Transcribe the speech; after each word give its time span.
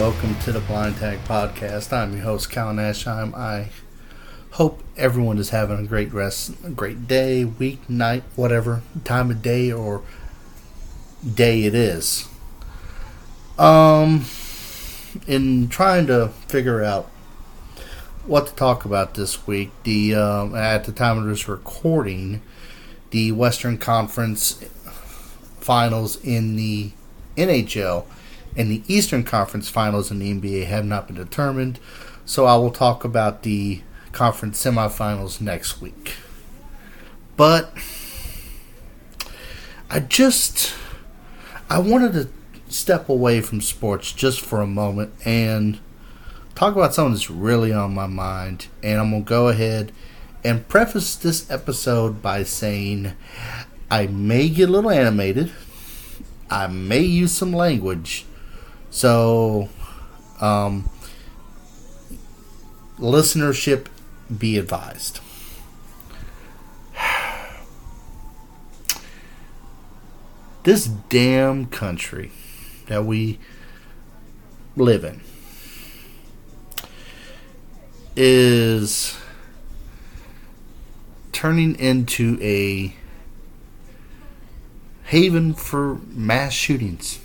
welcome 0.00 0.34
to 0.36 0.50
the 0.50 0.60
Blind 0.60 0.96
Tag 0.96 1.18
Podcast. 1.26 1.92
I'm 1.92 2.14
your 2.14 2.22
host, 2.22 2.50
Cal 2.50 2.72
Nashheim. 2.72 3.34
I 3.34 3.68
hope 4.52 4.82
everyone 4.96 5.36
is 5.36 5.50
having 5.50 5.78
a 5.78 5.82
great 5.82 6.10
rest, 6.10 6.54
a 6.64 6.70
great 6.70 7.06
day, 7.06 7.44
week, 7.44 7.86
night, 7.86 8.22
whatever 8.34 8.80
time 9.04 9.30
of 9.30 9.42
day 9.42 9.70
or 9.70 10.02
day 11.34 11.64
it 11.64 11.74
is. 11.74 12.26
Um, 13.58 14.24
in 15.26 15.68
trying 15.68 16.06
to 16.06 16.28
figure 16.48 16.82
out 16.82 17.04
what 18.24 18.46
to 18.46 18.54
talk 18.54 18.86
about 18.86 19.16
this 19.16 19.46
week, 19.46 19.70
the 19.82 20.14
um, 20.14 20.54
at 20.54 20.84
the 20.84 20.92
time 20.92 21.18
of 21.18 21.26
this 21.26 21.46
recording, 21.46 22.40
the 23.10 23.32
Western 23.32 23.76
Conference 23.76 24.64
Finals 25.60 26.16
in 26.24 26.56
the 26.56 26.92
NHL 27.36 28.06
and 28.56 28.70
the 28.70 28.82
Eastern 28.86 29.24
Conference 29.24 29.68
Finals 29.68 30.10
in 30.10 30.18
the 30.18 30.32
NBA 30.32 30.66
have 30.66 30.84
not 30.84 31.06
been 31.06 31.16
determined. 31.16 31.78
So 32.24 32.46
I 32.46 32.56
will 32.56 32.70
talk 32.70 33.04
about 33.04 33.42
the 33.42 33.82
conference 34.12 34.62
semifinals 34.62 35.40
next 35.40 35.80
week. 35.80 36.14
But 37.36 37.72
I 39.88 40.00
just 40.00 40.74
I 41.68 41.78
wanted 41.78 42.12
to 42.12 42.28
step 42.72 43.08
away 43.08 43.40
from 43.40 43.60
sports 43.60 44.12
just 44.12 44.40
for 44.40 44.60
a 44.60 44.66
moment 44.66 45.12
and 45.24 45.78
talk 46.54 46.76
about 46.76 46.94
something 46.94 47.14
that's 47.14 47.30
really 47.30 47.72
on 47.72 47.94
my 47.94 48.06
mind. 48.06 48.66
And 48.82 49.00
I'm 49.00 49.10
going 49.10 49.24
to 49.24 49.28
go 49.28 49.48
ahead 49.48 49.92
and 50.44 50.66
preface 50.68 51.16
this 51.16 51.50
episode 51.50 52.22
by 52.22 52.42
saying 52.42 53.12
I 53.90 54.06
may 54.06 54.48
get 54.48 54.68
a 54.68 54.72
little 54.72 54.90
animated. 54.90 55.50
I 56.50 56.66
may 56.66 57.00
use 57.00 57.32
some 57.32 57.52
language. 57.52 58.26
So, 58.90 59.68
um, 60.40 60.90
listenership 62.98 63.86
be 64.36 64.58
advised. 64.58 65.20
This 70.62 70.86
damn 70.86 71.66
country 71.66 72.32
that 72.86 73.06
we 73.06 73.38
live 74.76 75.04
in 75.04 75.22
is 78.14 79.16
turning 81.32 81.74
into 81.76 82.38
a 82.42 82.94
haven 85.04 85.54
for 85.54 85.94
mass 86.10 86.52
shootings. 86.52 87.20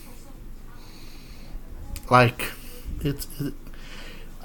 Like, 2.09 2.51
it's. 3.01 3.27
It, 3.39 3.53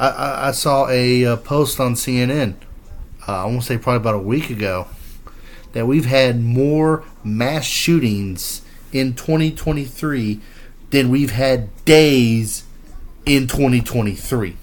I, 0.00 0.48
I, 0.48 0.50
saw 0.53 0.88
a, 0.88 1.26
uh, 1.26 1.37
post 1.37 1.78
on 1.78 1.93
CNN, 1.93 2.54
uh, 3.28 3.43
I 3.43 3.44
want 3.44 3.60
to 3.60 3.66
say 3.66 3.76
probably 3.76 3.98
about 3.98 4.15
a 4.15 4.19
week 4.19 4.48
ago, 4.48 4.88
that 5.72 5.87
we've 5.87 6.06
had 6.06 6.41
more 6.41 7.04
mass 7.22 7.66
shootings 7.66 8.62
in 8.93 9.12
2023 9.12 10.41
than 10.88 11.10
we've 11.10 11.32
had 11.32 11.69
days 11.84 12.65
in 13.26 13.47
2023. 13.47 14.56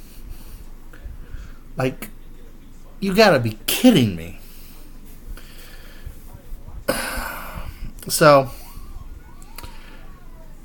Like, 1.78 2.10
you 3.00 3.14
gotta 3.14 3.40
be 3.40 3.60
kidding 3.68 4.16
me. 4.16 4.40
So, 8.10 8.50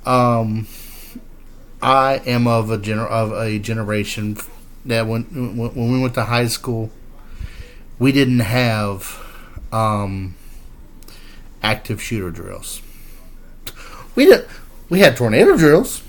um, 0.06 0.68
I 1.82 2.22
am 2.26 2.46
of 2.46 2.70
a 2.70 2.78
gener- 2.78 3.08
of 3.08 3.32
a 3.32 3.58
generation 3.58 4.38
that 4.86 5.06
when 5.06 5.24
when 5.56 5.92
we 5.92 6.00
went 6.00 6.14
to 6.14 6.24
high 6.24 6.46
school, 6.46 6.90
we 7.98 8.12
didn't 8.12 8.40
have 8.40 9.20
um, 9.72 10.36
active 11.62 12.00
shooter 12.00 12.30
drills. 12.30 12.80
We 14.14 14.26
did 14.26 14.46
we 14.88 15.00
had 15.00 15.16
tornado 15.16 15.56
drills. 15.56 16.02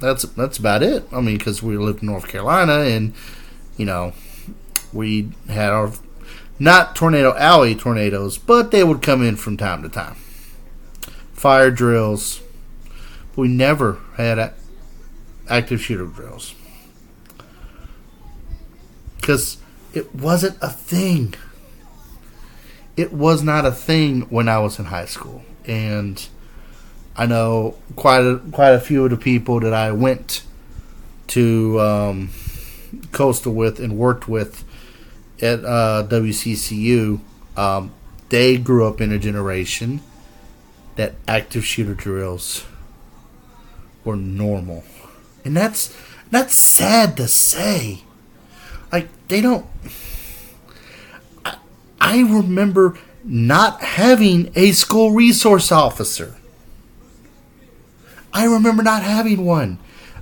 That's 0.00 0.22
that's 0.22 0.58
about 0.58 0.82
it. 0.82 1.04
I 1.10 1.20
mean, 1.20 1.38
because 1.38 1.62
we 1.62 1.76
lived 1.78 2.02
in 2.02 2.08
North 2.08 2.28
Carolina, 2.28 2.80
and 2.80 3.14
you 3.76 3.86
know, 3.86 4.12
we 4.92 5.30
had 5.48 5.70
our 5.70 5.92
not 6.58 6.94
tornado 6.94 7.34
alley 7.36 7.74
tornadoes, 7.74 8.36
but 8.36 8.70
they 8.72 8.84
would 8.84 9.00
come 9.00 9.22
in 9.22 9.36
from 9.36 9.56
time 9.56 9.82
to 9.82 9.88
time. 9.88 10.16
Fire 11.32 11.70
drills. 11.70 12.42
We 13.36 13.46
never 13.46 14.00
had 14.16 14.38
active 15.48 15.80
shooter 15.82 16.06
drills 16.06 16.54
because 19.20 19.58
it 19.92 20.14
wasn't 20.14 20.56
a 20.62 20.70
thing. 20.70 21.34
It 22.96 23.12
was 23.12 23.42
not 23.42 23.64
a 23.66 23.72
thing 23.72 24.22
when 24.22 24.48
I 24.48 24.58
was 24.58 24.78
in 24.78 24.86
high 24.86 25.04
school, 25.04 25.42
and 25.66 26.26
I 27.16 27.26
know 27.26 27.76
quite 27.94 28.20
a, 28.20 28.40
quite 28.52 28.70
a 28.70 28.80
few 28.80 29.04
of 29.04 29.10
the 29.10 29.16
people 29.16 29.60
that 29.60 29.74
I 29.74 29.92
went 29.92 30.42
to 31.28 31.78
um, 31.80 32.30
coastal 33.12 33.52
with 33.52 33.80
and 33.80 33.98
worked 33.98 34.28
with 34.28 34.64
at 35.42 35.64
uh, 35.64 36.06
WCCU. 36.08 37.20
Um, 37.56 37.92
they 38.28 38.56
grew 38.56 38.86
up 38.86 39.00
in 39.00 39.12
a 39.12 39.18
generation 39.18 40.00
that 40.96 41.14
active 41.26 41.64
shooter 41.64 41.94
drills 41.94 42.64
were 44.04 44.16
normal, 44.16 44.84
and 45.48 45.56
that's 45.56 45.96
that's 46.30 46.54
sad 46.54 47.16
to 47.16 47.26
say. 47.26 48.00
Like 48.92 49.08
they 49.28 49.40
don't. 49.40 49.64
I, 51.42 51.56
I 51.98 52.20
remember 52.20 52.98
not 53.24 53.82
having 53.82 54.52
a 54.54 54.72
school 54.72 55.12
resource 55.12 55.72
officer. 55.72 56.36
I 58.30 58.44
remember 58.44 58.82
not 58.82 59.02
having 59.02 59.46
one. 59.46 59.78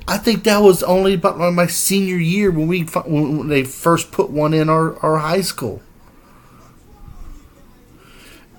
I 0.06 0.16
think 0.18 0.44
that 0.44 0.58
was 0.58 0.84
only 0.84 1.14
about 1.14 1.38
my 1.52 1.66
senior 1.66 2.18
year 2.18 2.52
when 2.52 2.68
we 2.68 2.82
when 2.82 3.48
they 3.48 3.64
first 3.64 4.12
put 4.12 4.30
one 4.30 4.54
in 4.54 4.68
our, 4.68 4.96
our 5.00 5.18
high 5.18 5.40
school. 5.40 5.82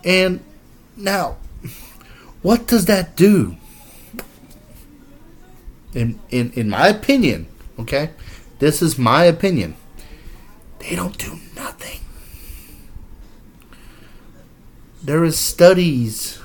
And 0.03 0.43
now, 0.97 1.37
what 2.41 2.67
does 2.67 2.85
that 2.85 3.15
do? 3.15 3.55
In 5.97 6.19
in 6.29 6.51
in 6.53 6.69
my 6.69 6.89
opinion, 6.89 7.47
okay, 7.79 8.11
this 8.59 8.83
is 8.83 8.99
my 8.99 9.23
opinion. 9.23 9.75
They 10.77 10.95
don't 10.95 11.17
do 11.17 11.39
nothing. 11.55 12.01
There 15.01 15.23
is 15.23 15.39
studies 15.39 16.39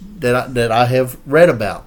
that 0.00 0.34
I, 0.34 0.46
that 0.46 0.72
I 0.72 0.86
have 0.86 1.18
read 1.26 1.50
about. 1.50 1.84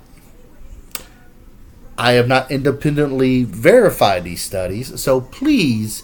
I 1.98 2.12
have 2.12 2.28
not 2.28 2.52
independently 2.52 3.44
verified 3.44 4.26
these 4.26 4.44
studies, 4.44 5.02
so 5.02 5.22
please, 5.22 6.04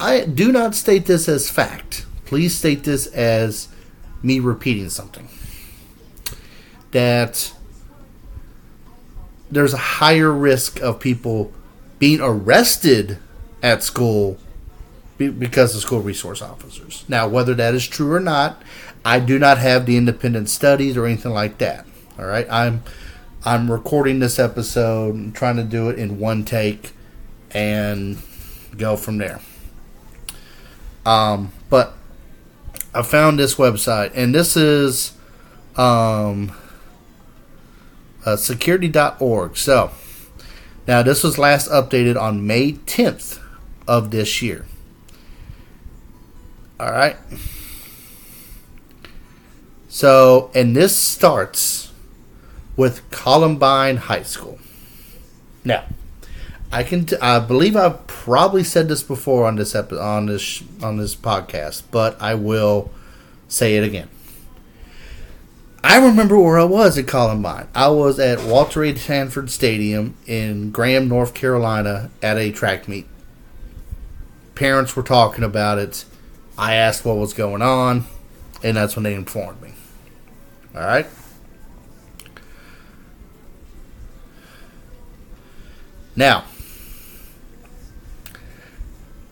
I 0.00 0.24
do 0.24 0.50
not 0.50 0.74
state 0.74 1.06
this 1.06 1.28
as 1.28 1.48
fact. 1.48 2.06
Please 2.24 2.56
state 2.56 2.82
this 2.82 3.06
as 3.06 3.68
me 4.20 4.40
repeating 4.40 4.90
something. 4.90 5.28
That 6.90 7.52
there's 9.50 9.74
a 9.74 9.78
higher 9.78 10.32
risk 10.32 10.80
of 10.80 11.00
people 11.00 11.52
being 11.98 12.20
arrested 12.20 13.18
at 13.62 13.82
school 13.82 14.38
because 15.18 15.74
of 15.74 15.80
school 15.80 16.00
resource 16.00 16.42
officers. 16.42 17.04
Now, 17.08 17.26
whether 17.26 17.54
that 17.54 17.74
is 17.74 17.86
true 17.86 18.12
or 18.12 18.20
not, 18.20 18.62
I 19.04 19.18
do 19.20 19.38
not 19.38 19.58
have 19.58 19.86
the 19.86 19.96
independent 19.96 20.50
studies 20.50 20.96
or 20.96 21.06
anything 21.06 21.32
like 21.32 21.58
that. 21.58 21.86
All 22.18 22.26
right, 22.26 22.46
I'm 22.50 22.82
I'm 23.44 23.70
recording 23.70 24.18
this 24.18 24.38
episode 24.38 25.34
trying 25.34 25.56
to 25.56 25.62
do 25.62 25.88
it 25.88 25.98
in 25.98 26.18
one 26.18 26.44
take 26.44 26.92
and 27.52 28.18
go 28.76 28.96
from 28.96 29.18
there. 29.18 29.40
Um, 31.04 31.52
but 31.70 31.94
I 32.92 33.02
found 33.02 33.38
this 33.38 33.54
website, 33.54 34.10
and 34.14 34.34
this 34.34 34.56
is 34.56 35.12
um, 35.76 36.52
uh, 38.26 38.36
security.org. 38.36 39.56
So 39.56 39.90
now 40.86 41.02
this 41.02 41.22
was 41.22 41.38
last 41.38 41.70
updated 41.70 42.20
on 42.20 42.46
May 42.46 42.72
10th 42.72 43.40
of 43.88 44.10
this 44.10 44.42
year. 44.42 44.66
All 46.78 46.90
right. 46.90 47.16
So, 49.88 50.50
and 50.54 50.76
this 50.76 50.94
starts 50.94 51.90
with 52.76 53.10
Columbine 53.10 53.96
High 53.96 54.24
School. 54.24 54.58
Now, 55.64 55.84
I 56.70 56.82
can 56.82 57.06
t- 57.06 57.16
I 57.22 57.38
believe 57.38 57.76
I've 57.76 58.06
probably 58.06 58.62
said 58.62 58.88
this 58.88 59.02
before 59.02 59.46
on 59.46 59.56
this 59.56 59.74
epi- 59.74 59.96
on 59.96 60.26
this 60.26 60.62
on 60.82 60.98
this 60.98 61.16
podcast, 61.16 61.84
but 61.90 62.20
I 62.20 62.34
will 62.34 62.90
say 63.48 63.76
it 63.76 63.84
again. 63.84 64.08
I 65.88 66.04
remember 66.04 66.36
where 66.36 66.58
I 66.58 66.64
was 66.64 66.98
at 66.98 67.06
Columbine. 67.06 67.68
I 67.72 67.86
was 67.90 68.18
at 68.18 68.42
Walter 68.42 68.82
A. 68.82 68.96
Sanford 68.96 69.52
Stadium 69.52 70.16
in 70.26 70.72
Graham, 70.72 71.06
North 71.06 71.32
Carolina, 71.32 72.10
at 72.20 72.36
a 72.36 72.50
track 72.50 72.88
meet. 72.88 73.06
Parents 74.56 74.96
were 74.96 75.04
talking 75.04 75.44
about 75.44 75.78
it. 75.78 76.04
I 76.58 76.74
asked 76.74 77.04
what 77.04 77.18
was 77.18 77.32
going 77.32 77.62
on, 77.62 78.04
and 78.64 78.76
that's 78.76 78.96
when 78.96 79.04
they 79.04 79.14
informed 79.14 79.62
me. 79.62 79.74
All 80.74 80.80
right. 80.80 81.06
Now, 86.16 86.46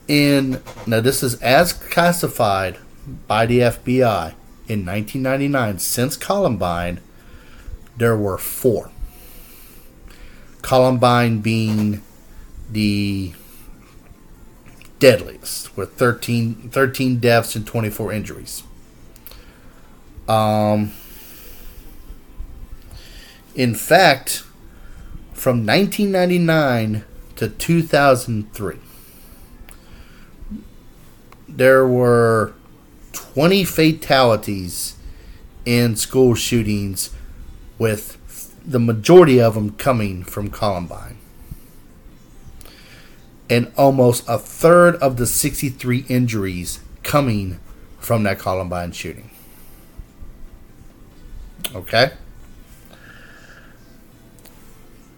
in 0.07 0.63
now 0.87 1.01
this 1.01 1.25
is 1.25 1.35
as 1.43 1.73
classified 1.73 2.79
by 3.27 3.45
the 3.45 3.59
FBI 3.59 4.35
in 4.67 4.85
1999 4.85 5.79
since 5.79 6.17
Columbine 6.17 7.01
there 7.97 8.17
were 8.17 8.39
four. 8.39 8.91
Columbine 10.63 11.41
being 11.41 12.03
the 12.71 13.33
deadliest 14.99 15.77
with 15.77 15.93
13, 15.93 16.71
13 16.71 17.19
deaths 17.19 17.55
and 17.55 17.67
24 17.67 18.13
injuries. 18.13 18.63
Um, 20.27 20.93
in 23.55 23.75
fact 23.75 24.45
from 25.33 25.67
1999 25.67 27.05
to 27.37 27.49
2003 27.49 28.77
there 31.49 31.87
were 31.87 32.55
20 33.35 33.65
fatalities 33.65 34.95
in 35.67 35.97
school 35.97 36.37
shootings, 36.37 37.11
with 37.79 38.17
the 38.65 38.79
majority 38.79 39.41
of 39.41 39.55
them 39.55 39.73
coming 39.73 40.23
from 40.23 40.51
Columbine. 40.51 41.19
And 43.51 43.73
almost 43.77 44.25
a 44.29 44.39
third 44.39 44.95
of 44.97 45.17
the 45.17 45.27
63 45.27 46.05
injuries 46.09 46.79
coming 47.03 47.59
from 47.99 48.23
that 48.23 48.39
Columbine 48.39 48.93
shooting. 48.93 49.31
Okay? 51.75 52.13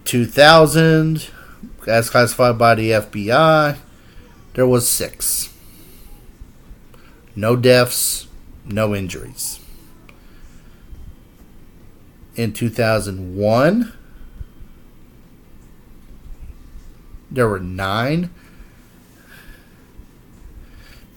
2000, 0.05 1.27
as 1.87 2.09
classified 2.09 2.57
by 2.57 2.73
the 2.73 2.91
FBI, 2.91 3.77
there 4.55 4.67
was 4.67 4.89
six. 4.89 5.49
No 7.37 7.55
deaths, 7.55 8.27
no 8.65 8.95
injuries. 8.95 9.59
In 12.35 12.51
2001, 12.51 13.93
there 17.29 17.47
were 17.47 17.59
nine. 17.59 18.31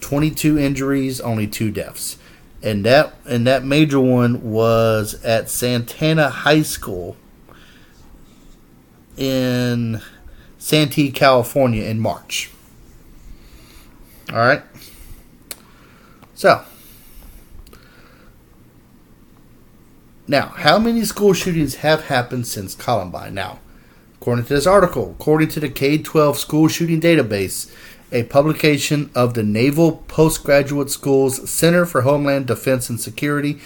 22 0.00 0.58
injuries, 0.58 1.22
only 1.22 1.46
two 1.46 1.70
deaths. 1.70 2.18
And 2.62 2.84
that 2.84 3.14
and 3.24 3.46
that 3.46 3.64
major 3.64 3.98
one 3.98 4.42
was 4.42 5.14
at 5.24 5.48
Santana 5.48 6.28
High 6.28 6.60
School 6.60 7.16
in 9.16 10.02
Santee, 10.58 11.12
California 11.12 11.84
in 11.84 11.98
March. 11.98 12.50
All 14.30 14.38
right. 14.38 14.62
So, 16.40 16.64
now, 20.26 20.46
how 20.56 20.78
many 20.78 21.04
school 21.04 21.34
shootings 21.34 21.74
have 21.74 22.04
happened 22.04 22.46
since 22.46 22.74
Columbine? 22.74 23.34
Now, 23.34 23.58
according 24.14 24.46
to 24.46 24.54
this 24.54 24.66
article, 24.66 25.14
according 25.20 25.48
to 25.48 25.60
the 25.60 25.68
K 25.68 25.98
12 25.98 26.38
school 26.38 26.68
shooting 26.68 26.98
database, 26.98 27.70
a 28.10 28.22
publication 28.22 29.10
of 29.14 29.34
the 29.34 29.42
Naval 29.42 29.98
Postgraduate 30.08 30.90
School's 30.90 31.50
Center 31.50 31.84
for 31.84 32.00
Homeland 32.00 32.46
Defense 32.46 32.88
and 32.88 32.98
Security, 32.98 33.60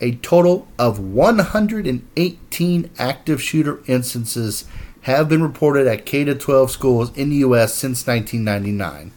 a 0.00 0.16
total 0.16 0.66
of 0.80 0.98
118 0.98 2.90
active 2.98 3.40
shooter 3.40 3.84
instances 3.86 4.64
have 5.02 5.28
been 5.28 5.44
reported 5.44 5.86
at 5.86 6.04
K 6.04 6.24
12 6.24 6.72
schools 6.72 7.16
in 7.16 7.30
the 7.30 7.36
U.S. 7.36 7.74
since 7.74 8.04
1999. 8.04 9.12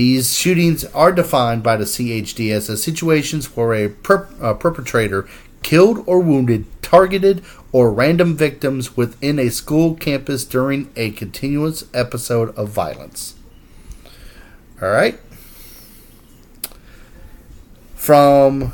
These 0.00 0.34
shootings 0.34 0.86
are 0.86 1.12
defined 1.12 1.62
by 1.62 1.76
the 1.76 1.84
CHD 1.84 2.50
as 2.52 2.82
situations 2.82 3.54
where 3.54 3.74
a, 3.74 3.88
per- 3.90 4.30
a 4.40 4.54
perpetrator 4.54 5.28
killed 5.62 6.02
or 6.06 6.20
wounded 6.20 6.64
targeted 6.80 7.44
or 7.70 7.92
random 7.92 8.34
victims 8.34 8.96
within 8.96 9.38
a 9.38 9.50
school 9.50 9.94
campus 9.94 10.46
during 10.46 10.90
a 10.96 11.10
continuous 11.10 11.84
episode 11.92 12.48
of 12.56 12.70
violence. 12.70 13.34
All 14.80 14.88
right. 14.88 15.20
From 17.94 18.72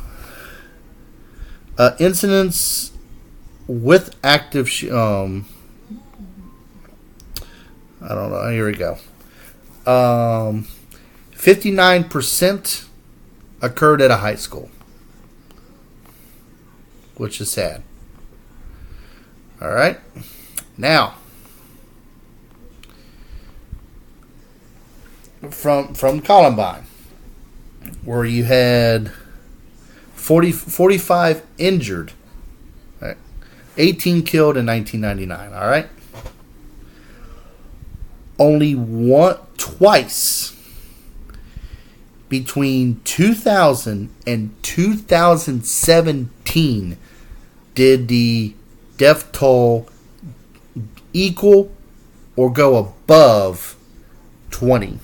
uh, 1.77 1.97
incidents 1.99 2.93
with 3.67 4.15
active, 4.23 4.71
sh- 4.71 4.91
um, 4.91 5.45
I 8.01 8.15
don't 8.15 8.31
know. 8.31 8.49
Here 8.49 8.67
we 8.67 8.75
go. 8.75 8.97
Um, 9.91 10.69
59% 11.47 12.87
occurred 13.63 14.03
at 14.03 14.11
a 14.11 14.17
high 14.17 14.35
school, 14.35 14.69
which 17.15 17.41
is 17.41 17.49
sad. 17.49 17.85
All 19.63 19.71
right. 19.71 20.01
Now, 20.77 21.15
from 25.49 25.95
from 25.95 26.21
Columbine, 26.21 26.87
where 28.03 28.25
you 28.25 28.43
had 28.43 29.13
40, 30.17 30.51
45 30.51 31.47
injured, 31.59 32.11
right? 33.01 33.17
18 33.77 34.25
killed 34.25 34.57
in 34.57 34.67
1999. 34.67 35.55
All 35.55 35.69
right. 35.69 35.87
Only 38.37 38.75
one 38.75 39.37
twice 39.57 40.56
between 42.29 43.01
2000 43.05 44.11
and 44.27 44.55
2017 44.63 46.99
did 47.75 48.09
the 48.09 48.55
death 48.97 49.31
toll 49.33 49.89
equal 51.13 51.71
or 52.35 52.51
go 52.53 52.77
above 52.77 53.77
20. 54.51 54.99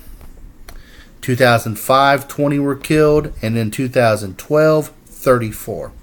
2005, 1.21 2.27
20 2.27 2.59
were 2.59 2.75
killed, 2.75 3.31
and 3.41 3.57
in 3.57 3.71
2012, 3.71 4.91
34. 5.05 5.93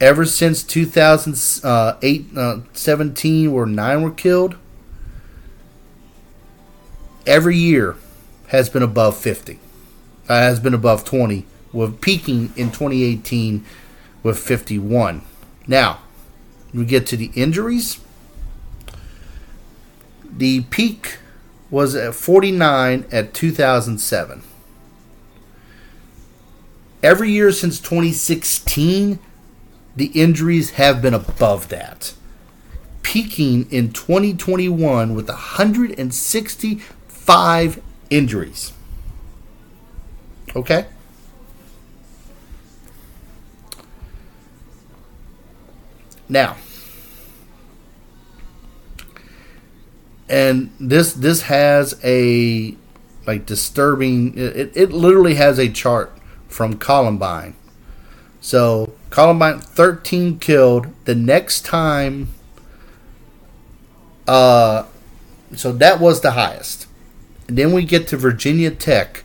Ever 0.00 0.24
since 0.24 0.62
2008, 0.62 2.26
uh, 2.36 2.58
17, 2.72 3.52
where 3.52 3.66
9 3.66 4.02
were 4.02 4.12
killed, 4.12 4.54
every 7.26 7.56
year 7.56 7.96
has 8.48 8.68
been 8.68 8.82
above 8.82 9.16
50 9.16 9.58
uh, 10.32 10.40
has 10.40 10.60
been 10.60 10.72
above 10.72 11.04
20, 11.04 11.44
with 11.74 12.00
peaking 12.00 12.54
in 12.56 12.68
2018 12.68 13.66
with 14.22 14.38
51. 14.38 15.20
Now, 15.66 15.98
we 16.72 16.86
get 16.86 17.06
to 17.08 17.18
the 17.18 17.30
injuries. 17.34 18.00
The 20.24 20.62
peak 20.62 21.18
was 21.70 21.94
at 21.94 22.14
49 22.14 23.04
at 23.12 23.34
2007. 23.34 24.42
Every 27.02 27.30
year 27.30 27.52
since 27.52 27.78
2016, 27.78 29.18
the 29.94 30.06
injuries 30.06 30.70
have 30.72 31.02
been 31.02 31.12
above 31.12 31.68
that, 31.68 32.14
peaking 33.02 33.70
in 33.70 33.92
2021 33.92 35.14
with 35.14 35.28
165 35.28 37.82
injuries. 38.08 38.72
Okay? 40.54 40.86
Now, 46.28 46.56
and 50.32 50.72
this 50.80 51.12
this 51.12 51.42
has 51.42 52.00
a 52.02 52.74
like 53.26 53.44
disturbing 53.44 54.36
it, 54.36 54.72
it 54.74 54.90
literally 54.90 55.34
has 55.34 55.58
a 55.58 55.68
chart 55.68 56.16
from 56.48 56.78
Columbine. 56.78 57.54
So 58.40 58.94
Columbine 59.10 59.60
13 59.60 60.38
killed. 60.38 60.86
The 61.04 61.14
next 61.14 61.66
time 61.66 62.28
uh 64.26 64.84
so 65.54 65.70
that 65.72 66.00
was 66.00 66.22
the 66.22 66.30
highest. 66.30 66.86
And 67.46 67.58
then 67.58 67.72
we 67.72 67.84
get 67.84 68.08
to 68.08 68.16
Virginia 68.16 68.70
Tech 68.70 69.24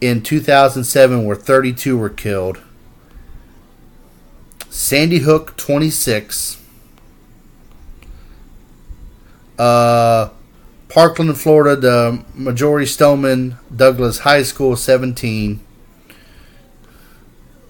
in 0.00 0.22
2007, 0.22 1.24
where 1.24 1.36
32 1.36 1.96
were 1.96 2.08
killed. 2.08 2.60
Sandy 4.68 5.20
Hook, 5.20 5.56
26. 5.56 6.62
Uh, 9.58 10.28
Parkland, 10.88 11.38
Florida, 11.38 11.76
the 11.76 12.24
Marjory 12.34 12.86
Stoneman 12.86 13.56
Douglas 13.74 14.18
High 14.20 14.42
School, 14.42 14.76
17. 14.76 15.60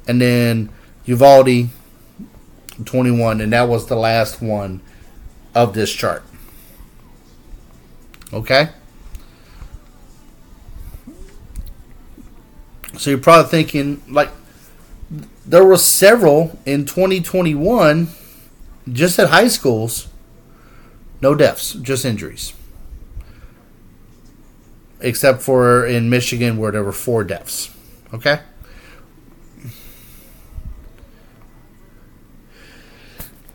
And 0.08 0.20
then 0.20 0.70
Uvalde, 1.04 1.68
21. 2.84 3.40
And 3.40 3.52
that 3.52 3.68
was 3.68 3.86
the 3.86 3.96
last 3.96 4.42
one 4.42 4.80
of 5.54 5.74
this 5.74 5.92
chart. 5.92 6.22
Okay? 8.32 8.70
So 12.98 13.10
you're 13.10 13.18
probably 13.18 13.50
thinking, 13.50 14.02
like, 14.08 14.30
there 15.46 15.64
were 15.64 15.76
several 15.76 16.58
in 16.64 16.86
2021 16.86 18.08
just 18.92 19.18
at 19.18 19.30
high 19.30 19.48
schools. 19.48 20.08
No 21.20 21.34
deaths, 21.34 21.74
just 21.74 22.04
injuries. 22.04 22.52
Except 25.00 25.42
for 25.42 25.86
in 25.86 26.10
Michigan 26.10 26.56
where 26.56 26.72
there 26.72 26.82
were 26.82 26.92
four 26.92 27.24
deaths. 27.24 27.70
Okay? 28.12 28.40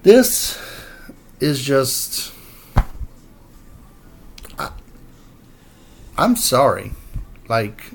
This 0.04 0.60
is 1.40 1.62
just. 1.62 2.34
I, 4.58 4.72
I'm 6.18 6.36
sorry. 6.36 6.92
Like, 7.48 7.92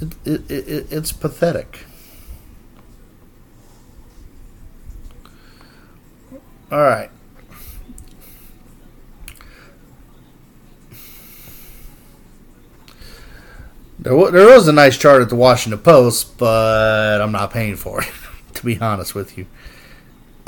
it, 0.00 0.16
it, 0.50 0.50
it, 0.50 0.86
it's 0.92 1.12
pathetic. 1.12 1.84
All 6.70 6.80
right. 6.80 7.10
There, 13.98 14.12
w- 14.12 14.30
there 14.30 14.46
was 14.46 14.68
a 14.68 14.72
nice 14.72 14.98
chart 14.98 15.22
at 15.22 15.28
the 15.28 15.36
Washington 15.36 15.80
Post, 15.80 16.38
but 16.38 17.20
I'm 17.20 17.32
not 17.32 17.50
paying 17.50 17.76
for 17.76 18.02
it, 18.02 18.10
to 18.54 18.64
be 18.64 18.78
honest 18.80 19.14
with 19.14 19.38
you. 19.38 19.46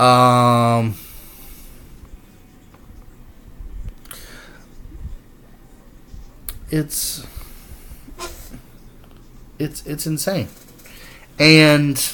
Um, 0.05 0.95
it's 6.71 7.27
it's 9.59 9.85
it's 9.87 10.07
insane. 10.07 10.49
And 11.39 12.13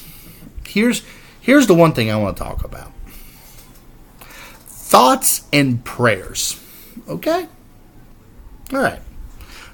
here's 0.67 1.03
here's 1.41 1.67
the 1.67 1.75
one 1.75 1.93
thing 1.93 2.11
I 2.11 2.17
want 2.17 2.37
to 2.37 2.43
talk 2.43 2.65
about. 2.65 2.93
Thoughts 4.67 5.47
and 5.53 5.85
prayers. 5.85 6.61
Okay? 7.09 7.49
All 8.73 8.81
right. 8.81 9.01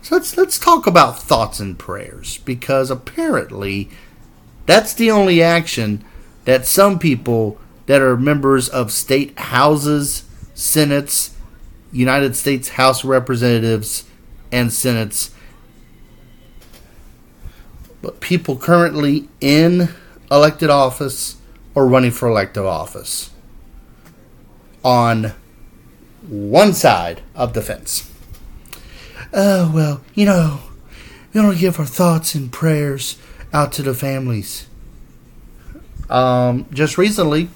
So 0.02 0.16
let's 0.16 0.36
let's 0.36 0.58
talk 0.58 0.86
about 0.86 1.20
thoughts 1.20 1.60
and 1.60 1.78
prayers 1.78 2.38
because 2.38 2.90
apparently 2.90 3.90
that's 4.66 4.94
the 4.94 5.10
only 5.10 5.42
action 5.42 6.04
that 6.44 6.66
some 6.66 6.98
people 6.98 7.58
that 7.86 8.00
are 8.00 8.16
members 8.16 8.68
of 8.68 8.92
state 8.92 9.38
houses, 9.38 10.24
senates, 10.54 11.36
United 11.92 12.36
States 12.36 12.70
House 12.70 13.04
Representatives, 13.04 14.04
and 14.50 14.72
senates 14.72 15.32
but 18.02 18.20
people 18.20 18.56
currently 18.56 19.28
in 19.40 19.88
elected 20.30 20.70
office 20.70 21.36
or 21.74 21.86
running 21.86 22.10
for 22.10 22.28
elective 22.28 22.66
office 22.66 23.30
on 24.84 25.32
one 26.26 26.72
side 26.72 27.22
of 27.34 27.52
the 27.52 27.62
fence. 27.62 28.10
Oh, 29.32 29.70
well, 29.72 30.00
you 30.14 30.26
know, 30.26 30.60
we 31.32 31.40
want 31.40 31.54
to 31.54 31.60
give 31.60 31.78
our 31.78 31.86
thoughts 31.86 32.34
and 32.34 32.52
prayers 32.52 33.16
out 33.52 33.72
to 33.72 33.82
the 33.82 33.94
families. 33.94 34.66
Um, 36.08 36.66
just 36.72 36.98
recently, 36.98 37.48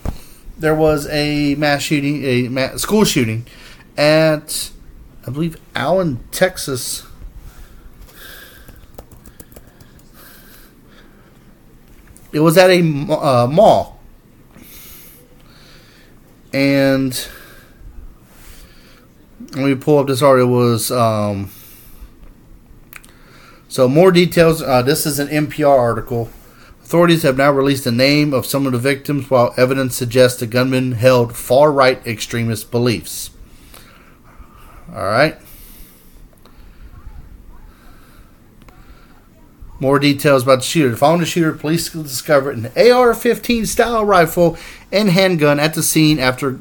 there 0.57 0.75
was 0.75 1.09
a 1.09 1.57
mass 1.57 1.83
shooting, 1.83 2.57
a 2.57 2.79
school 2.79 3.05
shooting 3.05 3.47
at, 3.97 4.71
I 5.27 5.31
believe, 5.31 5.57
Allen, 5.75 6.23
Texas 6.31 7.05
It 12.35 12.41
was 12.41 12.59
at 12.59 12.69
a 12.69 12.81
uh, 12.81 13.47
mall, 13.47 14.01
and 16.53 17.29
let 19.53 19.65
me 19.65 19.77
pull 19.77 19.99
up 19.99 20.09
this 20.09 20.21
article. 20.21 20.51
Was 20.51 20.91
um, 20.91 21.53
so 23.69 23.87
more 23.87 24.11
details. 24.11 24.61
Uh, 24.63 24.83
this 24.83 25.07
is 25.07 25.21
an 25.21 25.29
NPR 25.29 25.79
article. 25.79 26.29
Authorities 26.83 27.23
have 27.23 27.37
now 27.37 27.53
released 27.53 27.85
the 27.85 27.93
name 27.93 28.35
of 28.35 28.47
some 28.47 28.67
of 28.67 28.73
the 28.73 28.81
victims, 28.81 29.31
while 29.31 29.55
evidence 29.57 29.95
suggests 29.95 30.41
the 30.41 30.49
gunman 30.49 30.93
held 30.93 31.37
far 31.37 31.71
right 31.71 32.05
extremist 32.05 32.73
beliefs. 32.73 33.31
All 34.93 35.05
right. 35.05 35.39
More 39.81 39.99
details 39.99 40.45
about 40.45 40.61
the 40.61 40.65
shooter. 40.65 40.97
Following 40.97 41.21
the 41.21 41.27
shooter, 41.27 41.53
police 41.53 41.89
discovered 41.91 42.57
an 42.57 42.67
AR-15 42.67 43.67
style 43.67 44.05
rifle 44.05 44.57
and 44.93 45.11
handgun 45.11 45.59
at 45.59 45.75
the 45.75 45.83
scene 45.83 46.19
after 46.19 46.61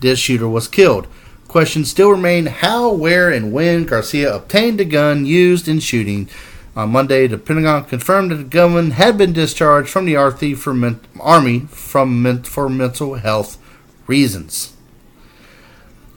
this 0.00 0.18
shooter 0.18 0.48
was 0.48 0.66
killed. 0.66 1.06
Questions 1.46 1.90
still 1.90 2.10
remain 2.10 2.46
how, 2.46 2.92
where, 2.92 3.30
and 3.30 3.52
when 3.52 3.84
Garcia 3.84 4.34
obtained 4.34 4.80
the 4.80 4.84
gun 4.84 5.26
used 5.26 5.68
in 5.68 5.78
shooting. 5.78 6.28
On 6.74 6.90
Monday, 6.90 7.28
the 7.28 7.38
Pentagon 7.38 7.84
confirmed 7.84 8.32
that 8.32 8.36
the 8.36 8.44
gunman 8.44 8.92
had 8.92 9.16
been 9.16 9.32
discharged 9.32 9.88
from 9.88 10.06
the 10.06 10.16
Army 10.16 10.54
for, 10.54 10.74
men- 10.74 11.00
Army 11.20 11.60
from 11.70 12.42
for 12.42 12.68
mental 12.68 13.14
health 13.14 13.58
reasons. 14.08 14.72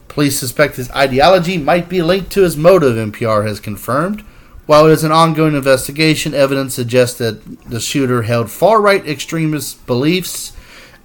Police 0.08 0.40
suspect 0.40 0.76
his 0.76 0.90
ideology 0.90 1.58
might 1.58 1.88
be 1.88 2.02
linked 2.02 2.32
to 2.32 2.42
his 2.42 2.56
motive, 2.56 2.96
NPR 2.96 3.46
has 3.46 3.60
confirmed. 3.60 4.24
While 4.68 4.86
it 4.86 4.92
is 4.92 5.02
an 5.02 5.12
ongoing 5.12 5.54
investigation, 5.54 6.34
evidence 6.34 6.74
suggests 6.74 7.16
that 7.20 7.70
the 7.70 7.80
shooter 7.80 8.20
held 8.20 8.50
far 8.50 8.82
right 8.82 9.02
extremist 9.08 9.86
beliefs. 9.86 10.52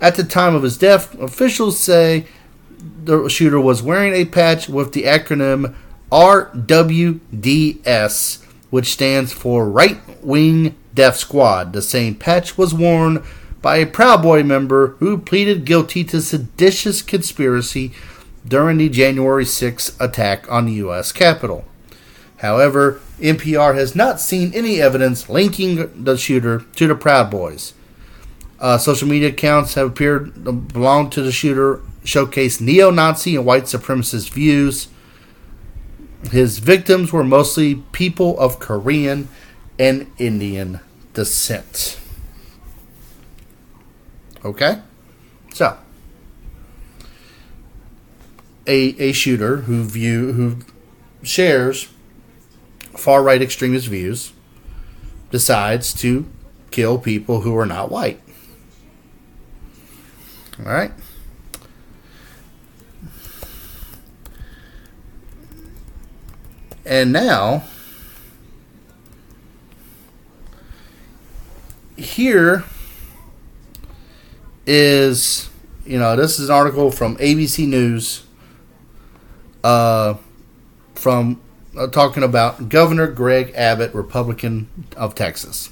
At 0.01 0.15
the 0.15 0.25
time 0.25 0.53
of 0.53 0.63
his 0.63 0.75
death, 0.75 1.17
officials 1.17 1.79
say 1.79 2.27
the 3.05 3.29
shooter 3.29 3.62
was 3.62 3.82
wearing 3.82 4.12
a 4.15 4.25
patch 4.25 4.67
with 4.67 4.91
the 4.91 5.03
acronym 5.03 5.75
RWDS, 6.12 7.24
which 8.70 8.91
stands 8.91 9.32
for 9.32 9.70
Right 9.70 10.01
Wing 10.22 10.75
Death 10.93 11.15
Squad. 11.15 11.72
The 11.72 11.82
same 11.82 12.15
patch 12.15 12.58
was 12.58 12.74
worn 12.74 13.24
by 13.62 13.77
a 13.77 13.86
Proud 13.86 14.22
Boy 14.22 14.43
member 14.43 14.98
who 15.00 15.17
pleaded 15.17 15.63
guilty 15.63 16.03
to 16.03 16.20
seditious 16.20 17.01
conspiracy 17.01 17.93
during 18.46 18.75
the 18.79 18.89
January 18.89 19.46
6 19.46 19.96
attack 20.01 20.51
on 20.51 20.65
the 20.65 20.74
U.S. 20.74 21.13
Capitol. 21.13 21.63
However, 22.44 23.00
NPR 23.22 23.74
has 23.76 23.96
not 23.96 24.20
seen 24.20 24.54
any 24.54 24.82
evidence 24.82 25.30
linking 25.30 26.04
the 26.04 26.18
shooter 26.18 26.60
to 26.76 26.88
the 26.88 26.94
Proud 26.94 27.32
Boys. 27.32 27.74
Uh, 28.60 28.78
social 28.78 29.08
media 29.08 29.30
accounts 29.30 29.76
have 29.76 29.88
appeared 29.88 30.44
belong 30.44 31.10
to 31.12 31.22
the 31.22 31.32
shooter, 31.32 31.80
showcase 32.04 32.60
neo-Nazi 32.60 33.38
and 33.38 33.46
white 33.46 33.64
supremacist 33.64 34.32
views. 34.32 34.90
His 36.32 36.60
victims 36.60 37.14
were 37.14 37.24
mostly 37.24 37.76
people 37.94 38.38
of 38.38 38.60
Korean 38.60 39.30
and 39.80 40.12
Indian 40.18 40.82
descent. 41.14 41.98
Okay, 44.44 44.82
so 45.54 45.78
a 48.68 48.96
a 49.00 49.14
shooter 49.14 49.58
who 49.58 49.86
view 49.86 50.34
who 50.34 50.58
shares 51.22 51.93
far 52.96 53.24
right 53.24 53.42
extremist 53.42 53.88
views 53.88 54.34
decides 55.32 55.94
to 55.94 56.26
kill 56.72 56.98
people 56.98 57.42
who 57.42 57.58
are 57.58 57.66
not 57.66 57.92
white. 57.92 58.20
All 60.60 60.66
right. 60.66 60.92
And 66.86 67.14
now, 67.14 67.64
here 71.96 72.66
is, 74.66 75.50
you 75.86 75.98
know, 75.98 76.16
this 76.16 76.40
is 76.40 76.50
an 76.50 76.56
article 76.56 76.92
from 76.92 77.16
ABC 77.18 77.68
News 77.68 78.26
uh, 79.64 80.16
from 80.94 81.40
uh, 81.77 81.88
talking 81.88 82.24
about 82.24 82.70
Governor 82.70 83.08
Greg 83.08 83.53
Abbott, 83.56 83.94
Republican 83.94 84.70
of 84.96 85.15
Texas. 85.15 85.70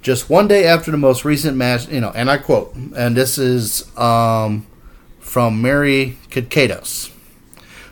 Just 0.00 0.28
one 0.28 0.48
day 0.48 0.64
after 0.64 0.90
the 0.90 0.96
most 0.96 1.24
recent 1.24 1.56
mass, 1.56 1.88
you 1.88 2.00
know, 2.00 2.10
and 2.14 2.30
I 2.30 2.38
quote, 2.38 2.74
and 2.74 3.16
this 3.16 3.38
is 3.38 3.96
um, 3.96 4.66
from 5.20 5.62
Mary 5.62 6.18
Kekatos. 6.28 7.10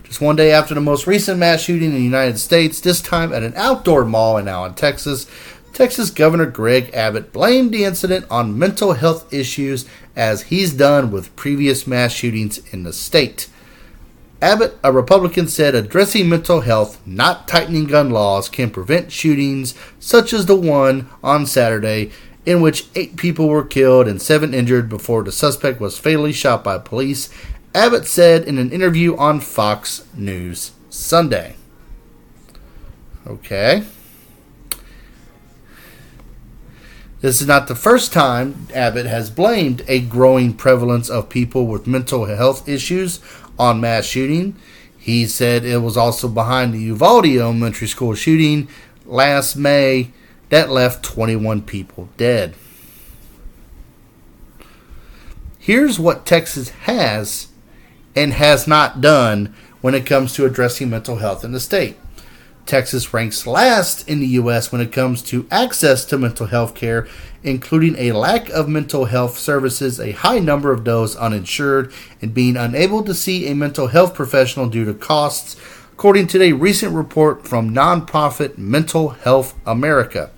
Just 0.02 0.20
one 0.20 0.34
day 0.34 0.50
after 0.50 0.74
the 0.74 0.80
most 0.80 1.06
recent 1.06 1.38
mass 1.38 1.60
shooting 1.60 1.90
in 1.90 1.94
the 1.94 2.02
United 2.02 2.38
States, 2.40 2.80
this 2.80 3.00
time 3.00 3.32
at 3.32 3.44
an 3.44 3.52
outdoor 3.54 4.04
mall 4.04 4.38
in 4.38 4.48
Allen, 4.48 4.74
Texas, 4.74 5.26
Texas 5.72 6.10
Governor 6.10 6.46
Greg 6.46 6.90
Abbott 6.92 7.32
blamed 7.32 7.72
the 7.72 7.84
incident 7.84 8.26
on 8.28 8.58
mental 8.58 8.94
health 8.94 9.32
issues 9.32 9.86
as 10.16 10.42
he's 10.42 10.74
done 10.74 11.12
with 11.12 11.34
previous 11.36 11.86
mass 11.86 12.12
shootings 12.12 12.58
in 12.72 12.82
the 12.82 12.92
state. 12.92 13.48
Abbott, 14.42 14.78
a 14.82 14.90
Republican, 14.90 15.48
said 15.48 15.74
addressing 15.74 16.28
mental 16.28 16.62
health, 16.62 17.00
not 17.06 17.46
tightening 17.46 17.84
gun 17.84 18.10
laws, 18.10 18.48
can 18.48 18.70
prevent 18.70 19.12
shootings 19.12 19.74
such 19.98 20.32
as 20.32 20.46
the 20.46 20.56
one 20.56 21.08
on 21.22 21.46
Saturday, 21.46 22.10
in 22.46 22.62
which 22.62 22.86
eight 22.94 23.16
people 23.16 23.48
were 23.48 23.64
killed 23.64 24.08
and 24.08 24.20
seven 24.20 24.54
injured 24.54 24.88
before 24.88 25.22
the 25.22 25.32
suspect 25.32 25.78
was 25.78 25.98
fatally 25.98 26.32
shot 26.32 26.64
by 26.64 26.78
police, 26.78 27.28
Abbott 27.74 28.06
said 28.06 28.44
in 28.44 28.56
an 28.58 28.72
interview 28.72 29.14
on 29.16 29.40
Fox 29.40 30.06
News 30.14 30.72
Sunday. 30.88 31.56
Okay. 33.26 33.84
This 37.20 37.42
is 37.42 37.46
not 37.46 37.68
the 37.68 37.74
first 37.74 38.14
time 38.14 38.66
Abbott 38.74 39.04
has 39.04 39.28
blamed 39.28 39.84
a 39.86 40.00
growing 40.00 40.54
prevalence 40.54 41.10
of 41.10 41.28
people 41.28 41.66
with 41.66 41.86
mental 41.86 42.24
health 42.24 42.66
issues 42.66 43.20
on 43.60 43.80
mass 43.80 44.06
shooting. 44.06 44.56
He 44.98 45.26
said 45.26 45.64
it 45.64 45.78
was 45.78 45.96
also 45.96 46.28
behind 46.28 46.72
the 46.72 46.80
Uvalde 46.80 47.26
Elementary 47.26 47.86
School 47.86 48.14
shooting 48.14 48.68
last 49.04 49.54
May 49.54 50.12
that 50.48 50.70
left 50.70 51.04
21 51.04 51.62
people 51.62 52.08
dead. 52.16 52.54
Here's 55.58 55.98
what 55.98 56.24
Texas 56.24 56.70
has 56.70 57.48
and 58.16 58.32
has 58.32 58.66
not 58.66 59.00
done 59.00 59.54
when 59.82 59.94
it 59.94 60.06
comes 60.06 60.32
to 60.34 60.46
addressing 60.46 60.88
mental 60.88 61.16
health 61.16 61.44
in 61.44 61.52
the 61.52 61.60
state. 61.60 61.96
Texas 62.70 63.12
ranks 63.12 63.48
last 63.48 64.08
in 64.08 64.20
the 64.20 64.28
U.S. 64.28 64.70
when 64.70 64.80
it 64.80 64.92
comes 64.92 65.22
to 65.22 65.44
access 65.50 66.04
to 66.04 66.16
mental 66.16 66.46
health 66.46 66.76
care, 66.76 67.08
including 67.42 67.96
a 67.98 68.12
lack 68.12 68.48
of 68.50 68.68
mental 68.68 69.06
health 69.06 69.36
services, 69.36 69.98
a 69.98 70.12
high 70.12 70.38
number 70.38 70.70
of 70.70 70.84
those 70.84 71.16
uninsured, 71.16 71.92
and 72.22 72.32
being 72.32 72.56
unable 72.56 73.02
to 73.02 73.12
see 73.12 73.48
a 73.48 73.56
mental 73.56 73.88
health 73.88 74.14
professional 74.14 74.68
due 74.68 74.84
to 74.84 74.94
costs, 74.94 75.56
according 75.90 76.28
to 76.28 76.40
a 76.40 76.52
recent 76.52 76.94
report 76.94 77.44
from 77.44 77.74
nonprofit 77.74 78.56
Mental 78.56 79.08
Health 79.08 79.58
America. 79.66 80.30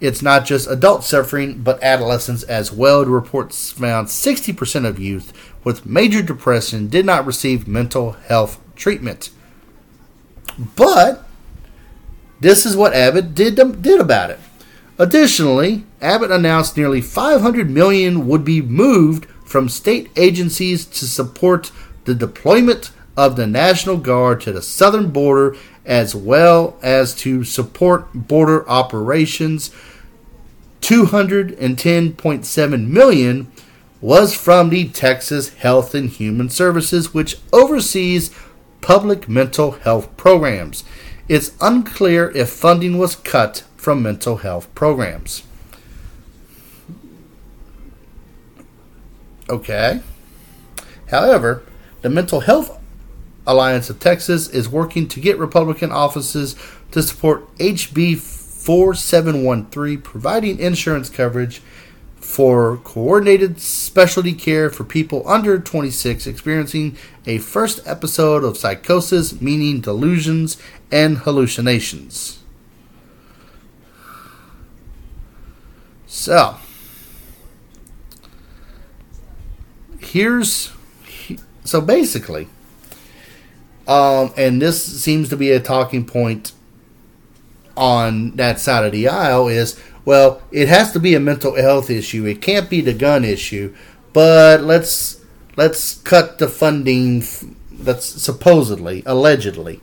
It's 0.00 0.20
not 0.20 0.44
just 0.44 0.68
adults 0.68 1.06
suffering, 1.06 1.62
but 1.62 1.82
adolescents 1.82 2.42
as 2.42 2.70
well. 2.72 3.06
The 3.06 3.10
report 3.10 3.54
found 3.54 4.08
60% 4.08 4.86
of 4.86 4.98
youth 4.98 5.32
with 5.64 5.86
major 5.86 6.20
depression 6.20 6.88
did 6.88 7.06
not 7.06 7.24
receive 7.24 7.66
mental 7.66 8.12
health 8.12 8.60
treatment. 8.76 9.30
But 10.76 11.23
this 12.44 12.66
is 12.66 12.76
what 12.76 12.92
Abbott 12.92 13.34
did, 13.34 13.54
did 13.80 13.98
about 13.98 14.28
it. 14.28 14.38
Additionally, 14.98 15.86
Abbott 16.02 16.30
announced 16.30 16.76
nearly 16.76 17.00
500 17.00 17.70
million 17.70 18.28
would 18.28 18.44
be 18.44 18.60
moved 18.60 19.24
from 19.46 19.70
state 19.70 20.10
agencies 20.14 20.84
to 20.84 21.06
support 21.06 21.72
the 22.04 22.14
deployment 22.14 22.90
of 23.16 23.36
the 23.36 23.46
National 23.46 23.96
Guard 23.96 24.42
to 24.42 24.52
the 24.52 24.60
southern 24.60 25.10
border 25.10 25.56
as 25.86 26.14
well 26.14 26.76
as 26.82 27.14
to 27.14 27.44
support 27.44 28.12
border 28.12 28.68
operations. 28.68 29.70
210.7 30.82 32.88
million 32.88 33.50
was 34.02 34.36
from 34.36 34.68
the 34.68 34.90
Texas 34.90 35.54
Health 35.54 35.94
and 35.94 36.10
Human 36.10 36.50
Services 36.50 37.14
which 37.14 37.38
oversees 37.54 38.30
public 38.82 39.30
mental 39.30 39.70
health 39.70 40.14
programs 40.18 40.84
it's 41.28 41.52
unclear 41.60 42.30
if 42.30 42.50
funding 42.50 42.98
was 42.98 43.16
cut 43.16 43.64
from 43.76 44.02
mental 44.02 44.38
health 44.38 44.72
programs. 44.74 45.42
Okay. 49.48 50.00
However, 51.10 51.62
the 52.02 52.08
Mental 52.08 52.40
Health 52.40 52.80
Alliance 53.46 53.90
of 53.90 54.00
Texas 54.00 54.48
is 54.48 54.68
working 54.68 55.06
to 55.08 55.20
get 55.20 55.38
Republican 55.38 55.92
offices 55.92 56.56
to 56.92 57.02
support 57.02 57.54
HB 57.56 58.18
4713, 58.18 60.00
providing 60.00 60.58
insurance 60.58 61.10
coverage 61.10 61.60
for 62.24 62.78
coordinated 62.78 63.60
specialty 63.60 64.32
care 64.32 64.68
for 64.68 64.82
people 64.82 65.22
under 65.28 65.58
26 65.58 66.26
experiencing 66.26 66.96
a 67.26 67.38
first 67.38 67.78
episode 67.86 68.42
of 68.42 68.56
psychosis, 68.56 69.40
meaning 69.40 69.80
delusions 69.80 70.56
and 70.90 71.18
hallucinations. 71.18 72.40
So, 76.06 76.56
here's 80.00 80.72
so 81.62 81.80
basically, 81.80 82.48
um, 83.86 84.32
and 84.36 84.60
this 84.60 84.82
seems 84.82 85.28
to 85.28 85.36
be 85.36 85.52
a 85.52 85.60
talking 85.60 86.04
point 86.04 86.52
on 87.76 88.32
that 88.36 88.58
side 88.58 88.84
of 88.84 88.92
the 88.92 89.08
aisle 89.08 89.46
is 89.46 89.78
well, 90.04 90.42
it 90.50 90.68
has 90.68 90.92
to 90.92 91.00
be 91.00 91.14
a 91.14 91.20
mental 91.20 91.56
health 91.56 91.90
issue. 91.90 92.26
It 92.26 92.42
can't 92.42 92.68
be 92.68 92.80
the 92.80 92.92
gun 92.92 93.24
issue. 93.24 93.74
But 94.12 94.62
let's 94.62 95.20
let's 95.56 95.96
cut 96.02 96.38
the 96.38 96.48
funding. 96.48 97.24
That's 97.72 98.06
supposedly, 98.06 99.02
allegedly, 99.04 99.80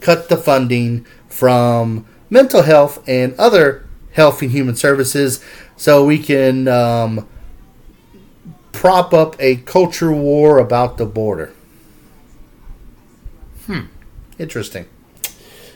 cut 0.00 0.28
the 0.28 0.36
funding 0.36 1.06
from 1.28 2.06
mental 2.30 2.62
health 2.62 3.06
and 3.06 3.34
other 3.38 3.86
health 4.12 4.40
and 4.40 4.50
human 4.50 4.76
services, 4.76 5.44
so 5.76 6.04
we 6.04 6.18
can 6.18 6.66
um, 6.68 7.28
prop 8.72 9.12
up 9.12 9.36
a 9.38 9.56
culture 9.56 10.12
war 10.12 10.58
about 10.58 10.96
the 10.96 11.04
border. 11.04 11.52
Hmm. 13.66 13.86
Interesting. 14.38 14.86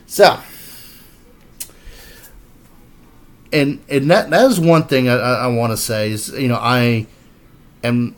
So 0.06 0.40
and 3.52 3.82
and 3.88 4.10
that 4.10 4.30
that 4.30 4.50
is 4.50 4.60
one 4.60 4.84
thing 4.84 5.08
I, 5.08 5.14
I 5.16 5.46
want 5.48 5.72
to 5.72 5.76
say 5.76 6.10
is 6.10 6.28
you 6.30 6.48
know 6.48 6.58
I 6.60 7.06
am 7.82 8.14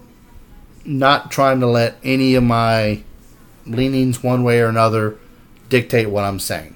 not 0.85 1.31
trying 1.31 1.61
to 1.61 1.66
let 1.66 1.97
any 2.03 2.35
of 2.35 2.42
my 2.42 3.03
leanings 3.66 4.23
one 4.23 4.42
way 4.42 4.61
or 4.61 4.66
another 4.66 5.16
dictate 5.68 6.11
what 6.11 6.25
I'm 6.25 6.40
saying. 6.40 6.75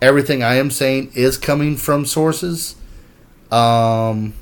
Everything 0.00 0.42
I 0.42 0.56
am 0.56 0.70
saying 0.70 1.12
is 1.14 1.38
coming 1.38 1.76
from 1.76 2.04
sources, 2.04 2.76
um, 3.50 4.34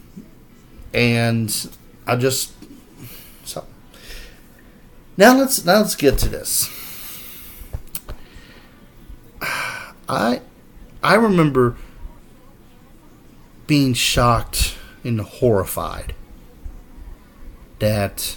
and 0.92 1.76
I 2.06 2.16
just 2.16 2.52
so 3.44 3.66
now 5.16 5.36
let's 5.36 5.64
now 5.64 5.78
let's 5.78 5.94
get 5.94 6.18
to 6.18 6.28
this. 6.28 6.68
I 10.08 10.40
I 11.02 11.14
remember 11.14 11.76
being 13.70 13.94
shocked 13.94 14.74
and 15.04 15.20
horrified 15.20 16.12
that 17.78 18.36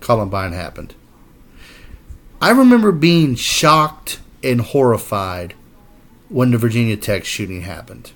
Columbine 0.00 0.52
happened. 0.52 0.94
I 2.40 2.48
remember 2.52 2.92
being 2.92 3.34
shocked 3.34 4.20
and 4.42 4.62
horrified 4.62 5.52
when 6.30 6.50
the 6.50 6.56
Virginia 6.56 6.96
Tech 6.96 7.26
shooting 7.26 7.60
happened. 7.60 8.12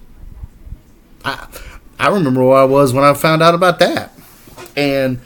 I 1.22 1.48
I 1.98 2.08
remember 2.08 2.42
where 2.42 2.60
I 2.60 2.64
was 2.64 2.94
when 2.94 3.04
I 3.04 3.12
found 3.12 3.42
out 3.42 3.54
about 3.54 3.78
that. 3.80 4.10
And 4.74 5.20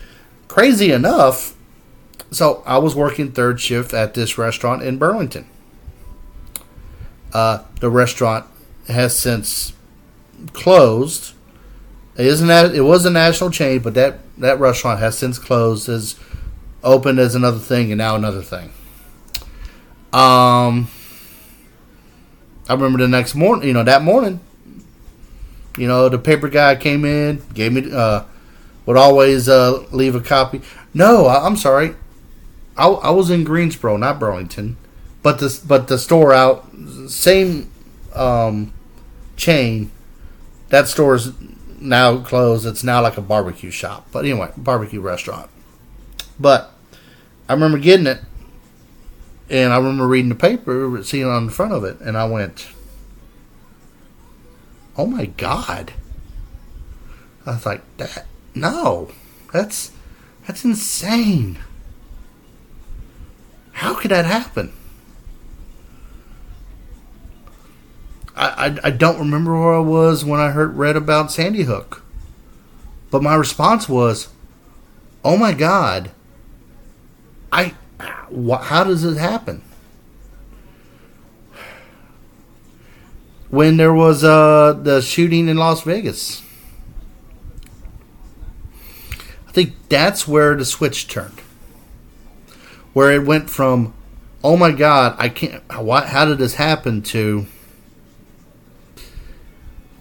crazy 0.49 0.91
enough, 0.91 1.55
so 2.33 2.65
I 2.67 2.79
was 2.79 2.97
working 2.97 3.31
third 3.31 3.61
shift 3.61 3.95
at 3.95 4.15
this 4.15 4.37
restaurant 4.37 4.83
in 4.83 4.99
Burlington. 4.99 5.47
Uh, 7.33 7.63
the 7.79 7.91
restaurant 7.91 8.45
has 8.89 9.17
since 9.17 9.73
closed. 10.53 11.35
It 12.17 12.27
isn't 12.27 12.49
that 12.49 12.75
it 12.75 12.83
was 12.83 13.05
a 13.07 13.11
national 13.11 13.51
chain, 13.51 13.81
but 13.81 13.95
that 13.95 14.19
that 14.39 14.59
restaurant 14.59 15.01
has 15.01 15.17
since 15.17 15.39
closed. 15.39 15.87
Has 15.87 16.17
opened 16.83 17.19
as 17.19 17.35
another 17.35 17.59
thing, 17.59 17.93
and 17.93 17.99
now 17.99 18.17
another 18.17 18.43
thing. 18.43 18.73
Um, 20.13 20.89
I 22.69 22.75
remember 22.75 22.99
the 22.99 23.09
next 23.09 23.35
morning. 23.35 23.69
You 23.69 23.75
know 23.75 23.85
that 23.85 24.03
morning. 24.03 24.41
You 25.77 25.87
know 25.87 26.09
the 26.09 26.19
paper 26.19 26.49
guy 26.49 26.77
came 26.77 27.05
in, 27.05 27.43
gave 27.55 27.73
me 27.73 27.91
uh, 27.93 28.25
would 28.87 28.97
always 28.97 29.49
uh, 29.49 29.85
leave 29.93 30.15
a 30.15 30.21
copy. 30.21 30.61
No, 30.93 31.27
I, 31.27 31.47
am 31.47 31.57
sorry. 31.57 31.95
I, 32.77 32.89
I 32.89 33.11
was 33.11 33.31
in 33.31 33.45
Greensboro, 33.45 33.97
not 33.97 34.19
Burlington. 34.19 34.77
but 35.23 35.39
the 35.39 35.61
but 35.67 35.89
the 35.89 35.99
store 35.99 36.33
out 36.33 36.67
same 37.09 37.71
um, 38.15 38.73
chain. 39.37 39.91
That 40.71 40.89
store 40.89 41.17
is 41.17 41.33
now 41.81 42.19
closed. 42.19 42.67
It's 42.67 42.85
now 42.85 43.03
like 43.03 43.17
a 43.17 43.23
barbecue 43.23 43.71
shop. 43.71 44.09
But 44.13 44.25
anyway, 44.25 44.53
barbecue 44.57 45.01
restaurant. 45.01 45.51
But 46.39 46.73
I 47.49 47.53
remember 47.53 47.79
getting 47.79 48.07
it, 48.07 48.21
and 49.51 49.73
I 49.73 49.77
remember 49.77 50.07
reading 50.07 50.29
the 50.29 50.37
paper, 50.37 51.03
seeing 51.03 51.27
on 51.27 51.47
the 51.47 51.53
front 51.53 51.73
of 51.73 51.85
it, 51.85 52.01
and 52.01 52.17
I 52.17 52.25
went, 52.27 52.69
"Oh 54.97 55.07
my 55.07 55.27
god!" 55.27 55.93
I 57.45 57.55
was 57.55 57.67
like, 57.67 57.83
"That 57.99 58.27
no, 58.55 59.11
that's 59.53 59.91
that's 60.47 60.65
insane. 60.65 61.59
How 63.73 63.95
could 63.95 64.13
that 64.13 64.25
happen?" 64.25 64.73
I, 68.41 68.79
I, 68.85 68.91
don't 68.91 69.19
remember 69.19 69.53
where 69.53 69.75
I 69.75 69.81
was 69.81 70.25
when 70.25 70.41
I 70.41 70.51
heard 70.51 70.75
read 70.75 70.97
about 70.97 71.31
Sandy 71.31 71.65
Hook, 71.65 72.03
but 73.11 73.23
my 73.23 73.35
response 73.35 73.87
was, 73.87 74.29
"Oh 75.23 75.37
my 75.37 75.53
God! 75.53 76.11
I, 77.53 77.75
wh- 78.35 78.63
how 78.63 78.85
does 78.85 79.05
it 79.05 79.19
happen?" 79.19 79.63
When 83.51 83.77
there 83.77 83.93
was 83.93 84.25
uh, 84.25 84.73
the 84.73 85.03
shooting 85.03 85.47
in 85.47 85.59
Las 85.59 85.83
Vegas, 85.83 86.43
I 89.47 89.53
think 89.53 89.75
that's 89.91 90.27
where 90.27 90.55
the 90.55 90.65
switch 90.65 91.09
turned, 91.09 91.41
where 92.95 93.13
it 93.13 93.27
went 93.27 93.51
from, 93.51 93.93
"Oh 94.43 94.57
my 94.57 94.71
God! 94.71 95.15
I 95.19 95.29
can't. 95.29 95.63
How 95.69 96.25
did 96.25 96.39
this 96.39 96.55
happen?" 96.55 97.03
to 97.03 97.45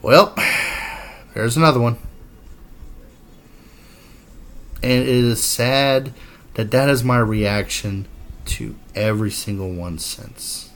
well, 0.02 0.34
there's 1.34 1.58
another 1.58 1.80
one. 1.80 1.98
And 4.82 4.92
it 4.92 5.08
is 5.08 5.44
sad 5.44 6.14
that 6.54 6.72
that 6.72 6.90
is 6.90 7.04
my 7.04 7.20
reaction 7.20 8.08
to 8.46 8.76
every 8.96 9.32
single 9.32 9.72
one 9.72 10.00
since. 10.00 10.70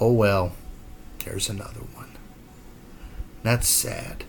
Oh 0.00 0.12
well, 0.12 0.52
there's 1.24 1.48
another 1.48 1.80
one. 1.94 2.16
That's 3.42 3.68
sad. 3.68 4.24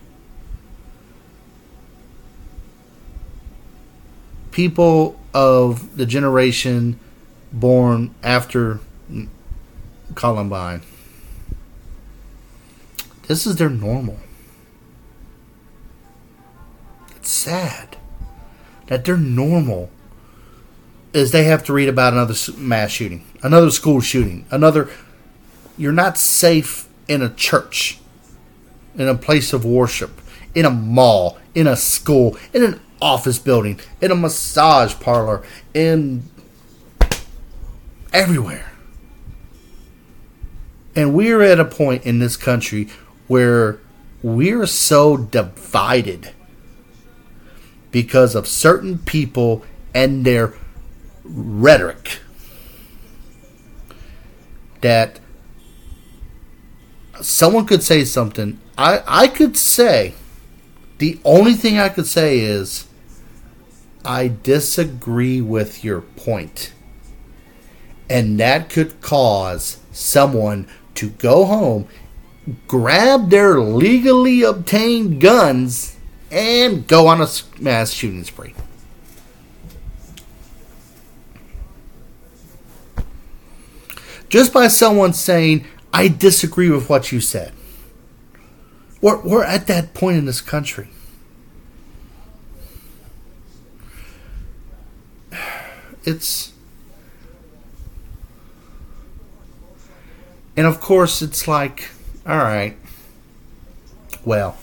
People 4.50 5.18
of 5.34 5.96
the 5.96 6.06
generation 6.06 6.98
born 7.52 8.14
after 8.22 8.80
Columbine 10.14 10.82
this 13.28 13.46
is 13.46 13.56
their 13.56 13.68
normal. 13.68 14.18
It's 17.16 17.30
sad 17.30 17.96
that 18.86 19.04
their 19.04 19.18
normal 19.18 19.90
is 21.12 21.30
they 21.30 21.44
have 21.44 21.62
to 21.64 21.72
read 21.72 21.88
about 21.88 22.14
another 22.14 22.34
mass 22.56 22.90
shooting, 22.90 23.24
another 23.42 23.70
school 23.70 24.00
shooting, 24.00 24.46
another. 24.50 24.90
You're 25.76 25.92
not 25.92 26.18
safe 26.18 26.88
in 27.06 27.22
a 27.22 27.28
church, 27.28 28.00
in 28.96 29.06
a 29.08 29.14
place 29.14 29.52
of 29.52 29.64
worship, 29.64 30.20
in 30.54 30.64
a 30.64 30.70
mall, 30.70 31.38
in 31.54 31.66
a 31.66 31.76
school, 31.76 32.36
in 32.52 32.64
an 32.64 32.80
office 33.00 33.38
building, 33.38 33.78
in 34.00 34.10
a 34.10 34.16
massage 34.16 34.94
parlor, 34.94 35.44
in 35.74 36.22
everywhere. 38.12 38.72
And 40.96 41.14
we're 41.14 41.42
at 41.42 41.60
a 41.60 41.64
point 41.64 42.04
in 42.04 42.18
this 42.18 42.36
country 42.36 42.88
where 43.28 43.78
we're 44.22 44.66
so 44.66 45.16
divided 45.16 46.32
because 47.90 48.34
of 48.34 48.46
certain 48.46 48.98
people 48.98 49.64
and 49.94 50.24
their 50.24 50.54
rhetoric 51.24 52.20
that 54.80 55.20
someone 57.20 57.66
could 57.66 57.82
say 57.82 58.04
something. 58.04 58.58
I 58.76 59.02
i 59.06 59.28
could 59.28 59.56
say 59.56 60.14
the 60.98 61.18
only 61.24 61.54
thing 61.54 61.78
i 61.78 61.88
could 61.88 62.06
say 62.06 62.40
is 62.40 62.86
i 64.04 64.28
disagree 64.28 65.40
with 65.40 65.84
your 65.84 66.00
point. 66.00 66.72
And 68.10 68.40
that 68.40 68.70
could 68.70 69.02
cause 69.02 69.78
someone 69.92 70.66
to 70.94 71.10
go 71.10 71.44
home 71.44 71.88
grab 72.66 73.30
their 73.30 73.60
legally 73.60 74.42
obtained 74.42 75.20
guns 75.20 75.96
and 76.30 76.86
go 76.86 77.06
on 77.06 77.20
a 77.20 77.28
mass 77.58 77.90
shooting 77.92 78.24
spree. 78.24 78.54
Just 84.28 84.52
by 84.52 84.68
someone 84.68 85.14
saying, 85.14 85.64
I 85.92 86.08
disagree 86.08 86.70
with 86.70 86.88
what 86.90 87.12
you 87.12 87.20
said. 87.20 87.52
We're, 89.00 89.20
we're 89.22 89.44
at 89.44 89.66
that 89.68 89.94
point 89.94 90.18
in 90.18 90.24
this 90.26 90.40
country. 90.40 90.88
It's. 96.04 96.52
And 100.56 100.66
of 100.66 100.80
course, 100.80 101.20
it's 101.20 101.46
like 101.46 101.90
all 102.28 102.36
right. 102.36 102.76
Well, 104.22 104.58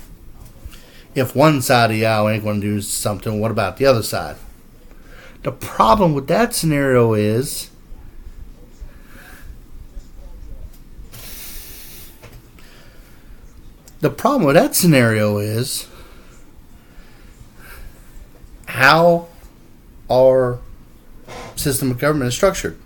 if 1.15 1.36
one 1.36 1.63
side 1.63 1.89
of 1.89 2.04
aisle 2.04 2.30
ain't 2.30 2.43
going 2.43 2.62
to 2.62 2.67
do 2.67 2.82
something, 2.82 3.39
what 3.39 3.49
about 3.49 3.78
the 3.78 3.86
other 3.88 4.04
side? 4.04 4.36
The 5.41 5.51
problem 5.51 6.13
with 6.13 6.28
that 6.28 6.54
scenario 6.54 7.13
is 7.13 7.71
the 14.01 14.12
problem 14.12 14.43
with 14.43 14.56
that 14.56 14.75
scenario 14.75 15.39
is 15.39 15.88
how 18.67 19.28
our 20.12 20.60
system 21.56 21.89
of 21.89 21.97
government 21.97 22.28
is 22.28 22.36
structured. 22.36 22.78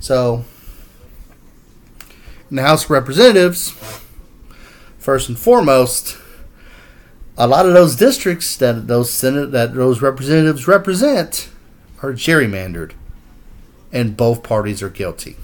So 0.00 0.44
in 2.50 2.56
the 2.56 2.62
House 2.62 2.84
of 2.84 2.90
Representatives, 2.90 3.70
first 4.98 5.28
and 5.28 5.38
foremost, 5.38 6.18
a 7.36 7.46
lot 7.46 7.66
of 7.66 7.74
those 7.74 7.96
districts 7.96 8.56
that 8.56 8.86
those 8.86 9.12
Senate 9.12 9.52
that 9.52 9.74
those 9.74 10.00
representatives 10.00 10.66
represent 10.66 11.48
are 12.02 12.12
gerrymandered, 12.12 12.92
and 13.92 14.16
both 14.16 14.42
parties 14.42 14.82
are 14.82 14.88
guilty. 14.88 15.36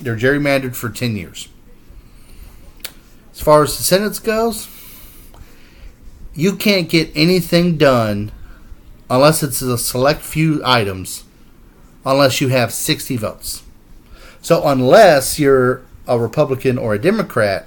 They're 0.00 0.16
gerrymandered 0.16 0.76
for 0.76 0.88
ten 0.88 1.16
years. 1.16 1.48
As 3.32 3.40
far 3.40 3.62
as 3.62 3.76
the 3.76 3.82
Senate 3.82 4.20
goes, 4.22 4.68
you 6.34 6.56
can't 6.56 6.88
get 6.88 7.10
anything 7.14 7.76
done 7.76 8.30
unless 9.08 9.42
it's 9.42 9.62
a 9.62 9.76
select 9.76 10.20
few 10.20 10.62
items 10.64 11.24
unless 12.04 12.40
you 12.40 12.48
have 12.48 12.72
60 12.72 13.16
votes. 13.16 13.62
So 14.42 14.66
unless 14.66 15.38
you're 15.38 15.82
a 16.06 16.18
Republican 16.18 16.78
or 16.78 16.94
a 16.94 16.98
Democrat, 16.98 17.66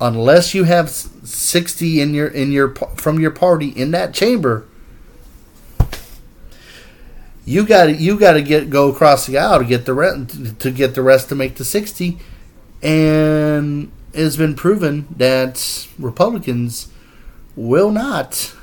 unless 0.00 0.54
you 0.54 0.64
have 0.64 0.90
60 0.90 2.00
in 2.00 2.14
your 2.14 2.28
in 2.28 2.52
your 2.52 2.74
from 2.74 3.20
your 3.20 3.30
party 3.30 3.68
in 3.68 3.92
that 3.92 4.14
chamber, 4.14 4.66
you 7.44 7.64
got 7.64 7.98
you 7.98 8.18
got 8.18 8.32
to 8.32 8.42
get 8.42 8.70
go 8.70 8.90
across 8.90 9.26
the 9.26 9.38
aisle 9.38 9.60
to 9.60 9.64
get 9.64 9.86
the 9.86 9.94
rest 9.94 10.60
to 10.60 10.70
get 10.70 10.94
the 10.94 11.02
rest 11.02 11.28
to 11.28 11.34
make 11.34 11.54
the 11.56 11.64
60 11.64 12.18
and 12.82 13.90
it's 14.12 14.36
been 14.36 14.54
proven 14.54 15.06
that 15.16 15.88
Republicans 15.98 16.88
will 17.56 17.90
not 17.90 18.54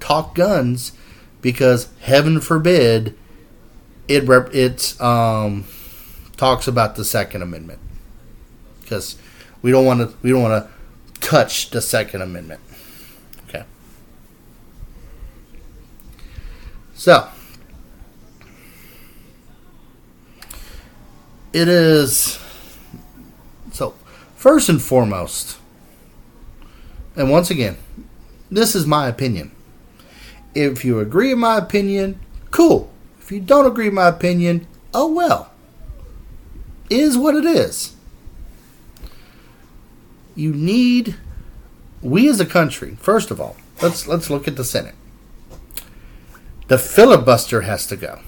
talk 0.00 0.34
guns 0.34 0.92
because 1.40 1.88
heaven 2.00 2.40
forbid 2.40 3.16
it 4.08 4.24
rep- 4.26 4.54
it 4.54 5.00
um, 5.00 5.64
talks 6.36 6.66
about 6.66 6.96
the 6.96 7.04
Second 7.04 7.42
Amendment 7.42 7.80
because 8.80 9.16
we 9.62 9.70
don't 9.70 9.84
want 9.84 10.00
to 10.00 10.16
we 10.22 10.30
don't 10.30 10.42
want 10.42 10.64
to 10.64 11.20
touch 11.20 11.70
the 11.70 11.80
Second 11.80 12.22
Amendment. 12.22 12.60
Okay. 13.48 13.64
So 16.94 17.28
it 21.52 21.68
is 21.68 22.38
so 23.72 23.94
first 24.36 24.68
and 24.68 24.82
foremost, 24.82 25.58
and 27.16 27.30
once 27.30 27.50
again, 27.50 27.76
this 28.50 28.74
is 28.74 28.86
my 28.86 29.08
opinion. 29.08 29.52
If 30.54 30.84
you 30.84 31.00
agree 31.00 31.30
with 31.30 31.38
my 31.38 31.56
opinion, 31.56 32.20
cool. 32.50 32.91
If 33.32 33.36
you 33.36 33.44
don't 33.44 33.64
agree 33.64 33.86
with 33.86 33.94
my 33.94 34.08
opinion, 34.08 34.66
oh 34.92 35.10
well. 35.10 35.52
Is 36.90 37.16
what 37.16 37.34
it 37.34 37.46
is. 37.46 37.96
You 40.34 40.52
need 40.52 41.16
we 42.02 42.28
as 42.28 42.40
a 42.40 42.44
country, 42.44 42.98
first 43.00 43.30
of 43.30 43.40
all, 43.40 43.56
let's 43.80 44.06
let's 44.06 44.28
look 44.28 44.46
at 44.46 44.56
the 44.56 44.64
Senate. 44.64 44.94
The 46.68 46.76
filibuster 46.76 47.62
has 47.62 47.86
to 47.86 47.96
go. 47.96 48.20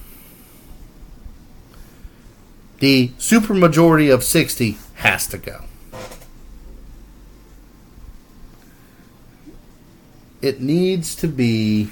The 2.79 3.09
supermajority 3.19 4.11
of 4.11 4.25
60 4.25 4.79
has 4.95 5.27
to 5.27 5.37
go. 5.37 5.65
It 10.41 10.63
needs 10.63 11.15
to 11.17 11.29
be 11.29 11.91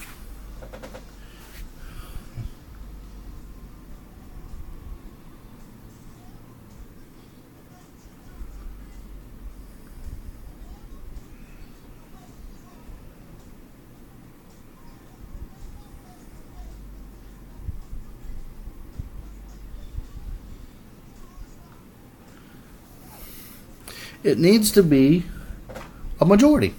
it 24.33 24.39
needs 24.39 24.71
to 24.73 24.83
be 24.83 25.25
a 26.19 26.25
majority. 26.25 26.75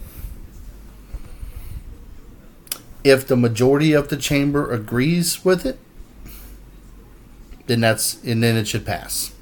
If 3.03 3.27
the 3.27 3.35
majority 3.35 3.93
of 3.93 4.07
the 4.07 4.17
chamber 4.17 4.71
agrees 4.71 5.45
with 5.45 5.63
it, 5.63 5.77
then 7.67 7.81
that's 7.81 8.21
and 8.23 8.41
then 8.41 8.57
it 8.57 8.67
should 8.67 8.87
pass. 8.87 9.33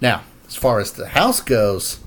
Now, 0.00 0.22
as 0.46 0.56
far 0.56 0.80
as 0.80 0.92
the 0.92 1.08
House 1.08 1.42
goes, 1.42 2.00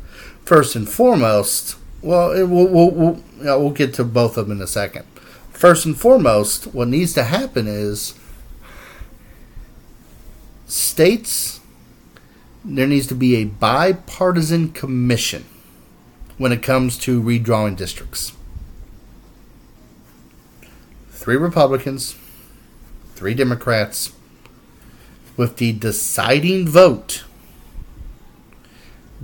first 0.44 0.76
and 0.76 0.90
foremost, 0.90 1.78
well, 2.02 2.32
it, 2.32 2.50
we'll, 2.50 2.68
we'll, 2.68 2.90
we'll, 2.90 3.24
know, 3.38 3.60
we'll 3.60 3.70
get 3.70 3.94
to 3.96 4.04
both 4.04 4.38
of 4.38 4.48
them 4.48 4.58
in 4.58 4.64
a 4.64 4.68
second. 4.68 5.06
First 5.52 5.86
and 5.86 5.96
foremost, 5.96 6.74
what 6.74 6.88
needs 6.88 7.14
to 7.14 7.26
happen 7.26 7.68
is 7.68 8.16
states 10.66 11.61
there 12.64 12.88
needs 12.88 13.08
to 13.08 13.16
be 13.16 13.36
a 13.36 13.46
bipartisan 13.46 14.72
commission 14.72 15.46
when 16.38 16.52
it 16.52 16.62
comes 16.62 16.98
to 17.00 17.22
redrawing 17.22 17.76
districts. 17.76 18.34
Three 21.10 21.38
Republicans, 21.38 22.16
three 23.16 23.34
Democrats, 23.34 24.14
with 25.38 25.58
the 25.58 25.72
deciding 25.72 26.68
vote 26.68 27.24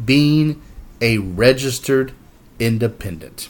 being 0.04 0.62
a 1.02 1.17
registered 1.17 2.13
independent. 2.60 3.50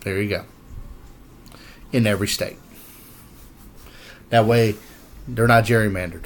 There 0.00 0.20
you 0.20 0.28
go. 0.28 0.44
In 1.92 2.06
every 2.06 2.28
state. 2.28 2.56
That 4.32 4.46
way, 4.46 4.76
they're 5.28 5.46
not 5.46 5.64
gerrymandered. 5.64 6.24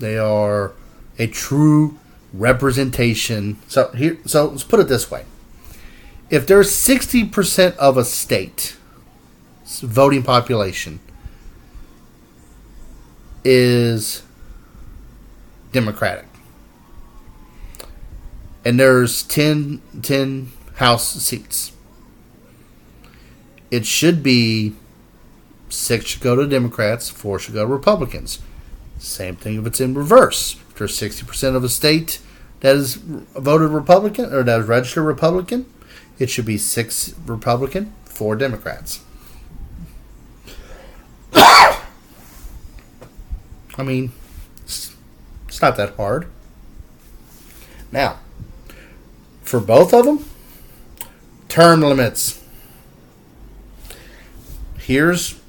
They 0.00 0.18
are 0.18 0.72
a 1.16 1.28
true 1.28 2.00
representation. 2.32 3.58
So 3.68 3.92
here, 3.92 4.18
so 4.26 4.46
let's 4.46 4.64
put 4.64 4.80
it 4.80 4.88
this 4.88 5.12
way: 5.12 5.24
if 6.28 6.44
there's 6.44 6.72
sixty 6.72 7.24
percent 7.24 7.76
of 7.76 7.96
a 7.96 8.04
state 8.04 8.76
voting 9.64 10.24
population 10.24 10.98
is 13.44 14.24
Democratic, 15.70 16.26
and 18.64 18.80
there's 18.80 19.22
10, 19.22 19.82
10 20.02 20.50
House 20.74 21.12
seats, 21.22 21.70
it 23.70 23.86
should 23.86 24.24
be 24.24 24.74
six 25.72 26.06
should 26.06 26.22
go 26.22 26.36
to 26.36 26.46
Democrats, 26.46 27.08
four 27.08 27.38
should 27.38 27.54
go 27.54 27.64
to 27.64 27.72
Republicans. 27.72 28.38
Same 28.98 29.36
thing 29.36 29.58
if 29.58 29.66
it's 29.66 29.80
in 29.80 29.94
reverse. 29.94 30.54
If 30.70 30.76
there's 30.76 30.98
60% 30.98 31.56
of 31.56 31.64
a 31.64 31.68
state 31.68 32.20
that 32.60 32.76
is 32.76 32.94
voted 32.94 33.70
Republican 33.70 34.32
or 34.32 34.42
that 34.44 34.60
is 34.60 34.66
registered 34.66 35.04
Republican, 35.04 35.66
it 36.18 36.30
should 36.30 36.46
be 36.46 36.58
six 36.58 37.14
Republican, 37.26 37.92
four 38.04 38.36
Democrats. 38.36 39.00
I 41.34 41.82
mean, 43.78 44.12
it's, 44.62 44.94
it's 45.48 45.60
not 45.60 45.76
that 45.76 45.96
hard. 45.96 46.28
Now, 47.90 48.20
for 49.42 49.58
both 49.58 49.92
of 49.92 50.04
them, 50.04 50.24
term 51.48 51.80
limits. 51.80 52.42
Here's 54.78 55.41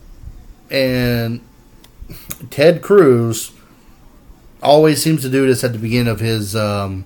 and 0.73 1.39
Ted 2.49 2.81
Cruz 2.81 3.51
always 4.61 5.01
seems 5.01 5.21
to 5.21 5.29
do 5.29 5.45
this 5.45 5.63
at 5.63 5.71
the 5.71 5.77
beginning 5.77 6.07
of 6.07 6.19
his, 6.19 6.55
um, 6.55 7.05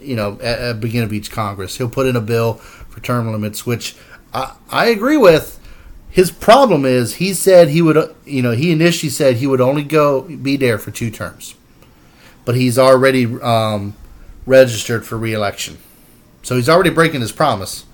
you 0.00 0.14
know, 0.14 0.34
at, 0.34 0.58
at 0.60 0.72
the 0.74 0.80
beginning 0.80 1.06
of 1.06 1.12
each 1.12 1.30
Congress. 1.30 1.76
He'll 1.76 1.90
put 1.90 2.06
in 2.06 2.14
a 2.14 2.20
bill 2.20 2.54
for 2.54 3.00
term 3.00 3.30
limits, 3.30 3.66
which 3.66 3.96
I, 4.32 4.54
I 4.70 4.86
agree 4.86 5.16
with. 5.16 5.60
His 6.08 6.30
problem 6.30 6.86
is 6.86 7.16
he 7.16 7.34
said 7.34 7.68
he 7.68 7.82
would, 7.82 8.14
you 8.24 8.40
know, 8.40 8.52
he 8.52 8.70
initially 8.70 9.10
said 9.10 9.36
he 9.36 9.46
would 9.46 9.60
only 9.60 9.82
go 9.82 10.22
be 10.22 10.56
there 10.56 10.78
for 10.78 10.90
two 10.90 11.10
terms, 11.10 11.54
but 12.46 12.54
he's 12.54 12.78
already 12.78 13.26
um, 13.40 13.94
registered 14.46 15.04
for 15.04 15.18
reelection, 15.18 15.76
so 16.42 16.56
he's 16.56 16.70
already 16.70 16.88
breaking 16.88 17.20
his 17.20 17.32
promise. 17.32 17.84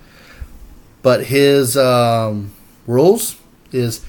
But 1.01 1.25
his 1.25 1.77
um, 1.77 2.53
rules 2.87 3.41
is 3.73 4.05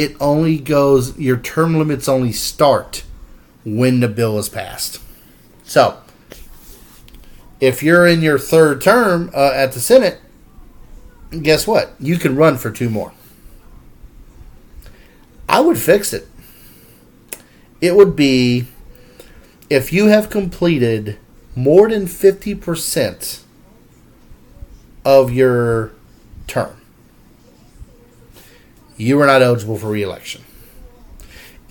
it 0.00 0.16
only 0.18 0.56
goes, 0.56 1.18
your 1.18 1.36
term 1.36 1.76
limits 1.76 2.08
only 2.08 2.32
start 2.32 3.04
when 3.66 4.00
the 4.00 4.08
bill 4.08 4.38
is 4.38 4.48
passed. 4.48 4.98
So, 5.62 6.00
if 7.60 7.82
you're 7.82 8.06
in 8.06 8.22
your 8.22 8.38
third 8.38 8.80
term 8.80 9.30
uh, 9.34 9.52
at 9.54 9.72
the 9.72 9.80
Senate, 9.80 10.18
guess 11.42 11.66
what? 11.66 11.92
You 12.00 12.16
can 12.16 12.34
run 12.34 12.56
for 12.56 12.70
two 12.70 12.88
more. 12.88 13.12
I 15.46 15.60
would 15.60 15.76
fix 15.76 16.14
it. 16.14 16.26
It 17.82 17.94
would 17.94 18.16
be 18.16 18.68
if 19.68 19.92
you 19.92 20.06
have 20.06 20.30
completed 20.30 21.18
more 21.54 21.90
than 21.90 22.06
50% 22.06 23.42
of 25.04 25.30
your 25.30 25.92
term 26.46 26.79
you 29.00 29.18
are 29.20 29.26
not 29.26 29.40
eligible 29.40 29.78
for 29.78 29.88
reelection. 29.88 30.44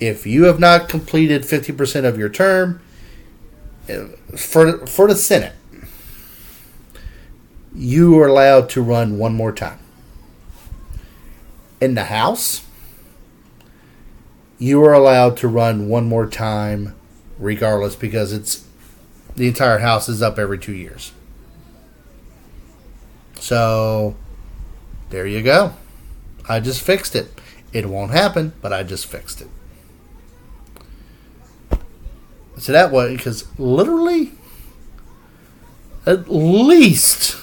If 0.00 0.26
you 0.26 0.44
have 0.44 0.58
not 0.58 0.88
completed 0.88 1.42
50% 1.42 2.04
of 2.04 2.18
your 2.18 2.28
term 2.28 2.80
uh, 3.88 4.06
for, 4.36 4.84
for 4.86 5.06
the 5.06 5.14
Senate, 5.14 5.52
you 7.74 8.18
are 8.18 8.26
allowed 8.26 8.68
to 8.70 8.82
run 8.82 9.16
one 9.16 9.34
more 9.34 9.52
time. 9.52 9.78
In 11.80 11.94
the 11.94 12.04
House, 12.04 12.66
you 14.58 14.84
are 14.84 14.92
allowed 14.92 15.36
to 15.38 15.48
run 15.48 15.88
one 15.88 16.06
more 16.06 16.26
time 16.26 16.96
regardless 17.38 17.94
because 17.94 18.32
it's 18.32 18.66
the 19.36 19.46
entire 19.46 19.78
house 19.78 20.08
is 20.08 20.20
up 20.20 20.38
every 20.38 20.58
two 20.58 20.74
years. 20.74 21.12
So 23.36 24.16
there 25.08 25.26
you 25.26 25.42
go. 25.42 25.74
I 26.50 26.58
just 26.58 26.82
fixed 26.82 27.14
it. 27.14 27.28
It 27.72 27.86
won't 27.86 28.10
happen, 28.10 28.54
but 28.60 28.72
I 28.72 28.82
just 28.82 29.06
fixed 29.06 29.40
it. 29.40 29.46
So 32.58 32.72
that 32.72 32.90
way, 32.90 33.16
because 33.16 33.46
literally, 33.56 34.32
at 36.04 36.28
least 36.28 37.36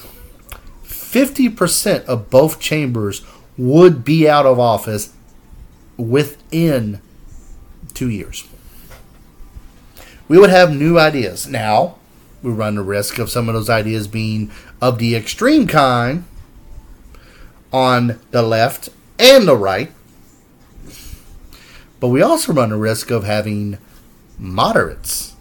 50% 0.84 2.04
of 2.04 2.28
both 2.28 2.60
chambers 2.60 3.24
would 3.56 4.04
be 4.04 4.28
out 4.28 4.44
of 4.44 4.60
office 4.60 5.14
within 5.96 7.00
two 7.94 8.10
years. 8.10 8.46
We 10.28 10.38
would 10.38 10.50
have 10.50 10.70
new 10.70 10.98
ideas. 10.98 11.48
Now, 11.48 11.96
we 12.42 12.50
run 12.50 12.74
the 12.74 12.82
risk 12.82 13.18
of 13.18 13.30
some 13.30 13.48
of 13.48 13.54
those 13.54 13.70
ideas 13.70 14.06
being 14.06 14.52
of 14.82 14.98
the 14.98 15.16
extreme 15.16 15.66
kind 15.66 16.24
on 17.72 18.20
the 18.32 18.42
left 18.42 18.90
and 19.18 19.46
the 19.46 19.56
right. 19.56 19.90
But 22.00 22.08
we 22.08 22.22
also 22.22 22.52
run 22.52 22.70
the 22.70 22.76
risk 22.76 23.10
of 23.10 23.24
having 23.24 23.78
moderates, 24.38 25.34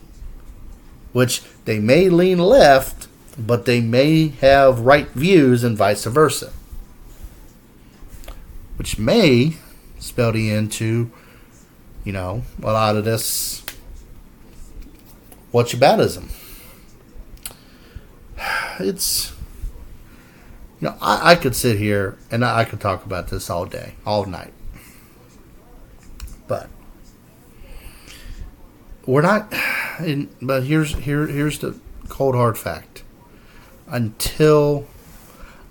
which 1.14 1.44
they 1.66 1.80
may 1.80 2.10
lean 2.10 2.40
left, 2.40 3.08
but 3.38 3.66
they 3.66 3.82
may 3.82 4.30
have 4.30 4.80
right 4.80 5.08
views 5.10 5.64
and 5.64 5.78
vice 5.78 6.06
versa. 6.06 6.52
Which 8.78 8.98
may 8.98 9.58
spell 10.00 10.32
the 10.32 10.52
end 10.52 10.72
to, 10.74 11.12
you 12.04 12.12
know, 12.12 12.44
a 12.62 12.72
lot 12.72 12.96
of 12.96 13.06
this 13.06 13.64
whataboutism. 15.54 16.30
It's, 18.80 19.34
you 20.80 20.90
know, 20.90 20.96
I, 21.02 21.32
I 21.32 21.36
could 21.36 21.56
sit 21.56 21.78
here 21.78 22.18
and 22.30 22.46
I 22.46 22.64
could 22.64 22.80
talk 22.80 23.06
about 23.06 23.30
this 23.30 23.50
all 23.50 23.66
day, 23.66 23.96
all 24.06 24.26
night. 24.26 24.54
But 26.48 26.70
we're 29.06 29.22
not. 29.22 29.52
But 30.42 30.64
here's 30.64 30.94
here 30.94 31.26
here's 31.26 31.60
the 31.60 31.80
cold 32.08 32.36
hard 32.36 32.58
fact. 32.58 33.04
Until 33.88 34.86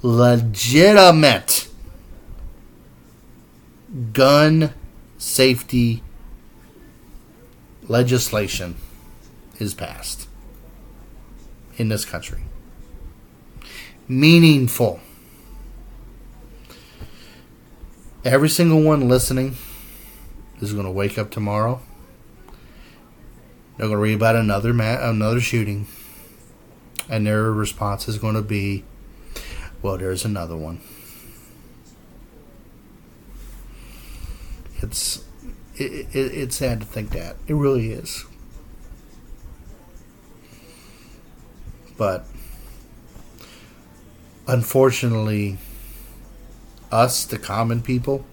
legitimate 0.03 1.69
gun 4.13 4.75
safety 5.19 6.03
legislation 7.89 8.77
is 9.59 9.75
passed 9.75 10.29
in 11.77 11.89
this 11.89 12.05
country. 12.05 12.46
Meaningful. 14.09 15.01
Every 18.25 18.49
single 18.49 18.83
one 18.83 19.09
listening 19.09 19.57
is 20.61 20.73
going 20.73 20.85
to 20.85 20.93
wake 20.93 21.19
up 21.19 21.31
tomorrow. 21.31 21.81
They're 23.77 23.87
going 23.87 23.97
to 23.97 24.03
read 24.03 24.15
about 24.15 24.37
another 24.37 24.73
ma- 24.73 25.09
another 25.09 25.41
shooting, 25.41 25.87
and 27.09 27.27
their 27.27 27.53
response 27.53 28.09
is 28.09 28.19
going 28.19 28.35
to 28.35 28.43
be, 28.43 28.85
"Well, 29.83 29.99
there's 29.99 30.25
another 30.25 30.57
one." 30.57 30.81
It's 34.83 35.25
it, 35.77 36.07
it, 36.15 36.33
it's 36.35 36.57
sad 36.57 36.81
to 36.81 36.87
think 36.87 37.11
that 37.11 37.37
it 37.49 37.55
really 37.55 37.91
is. 37.91 38.25
But 41.99 42.27
unfortunately, 44.47 45.59
us, 46.93 47.25
the 47.25 47.39
common 47.39 47.83
people, 47.83 48.25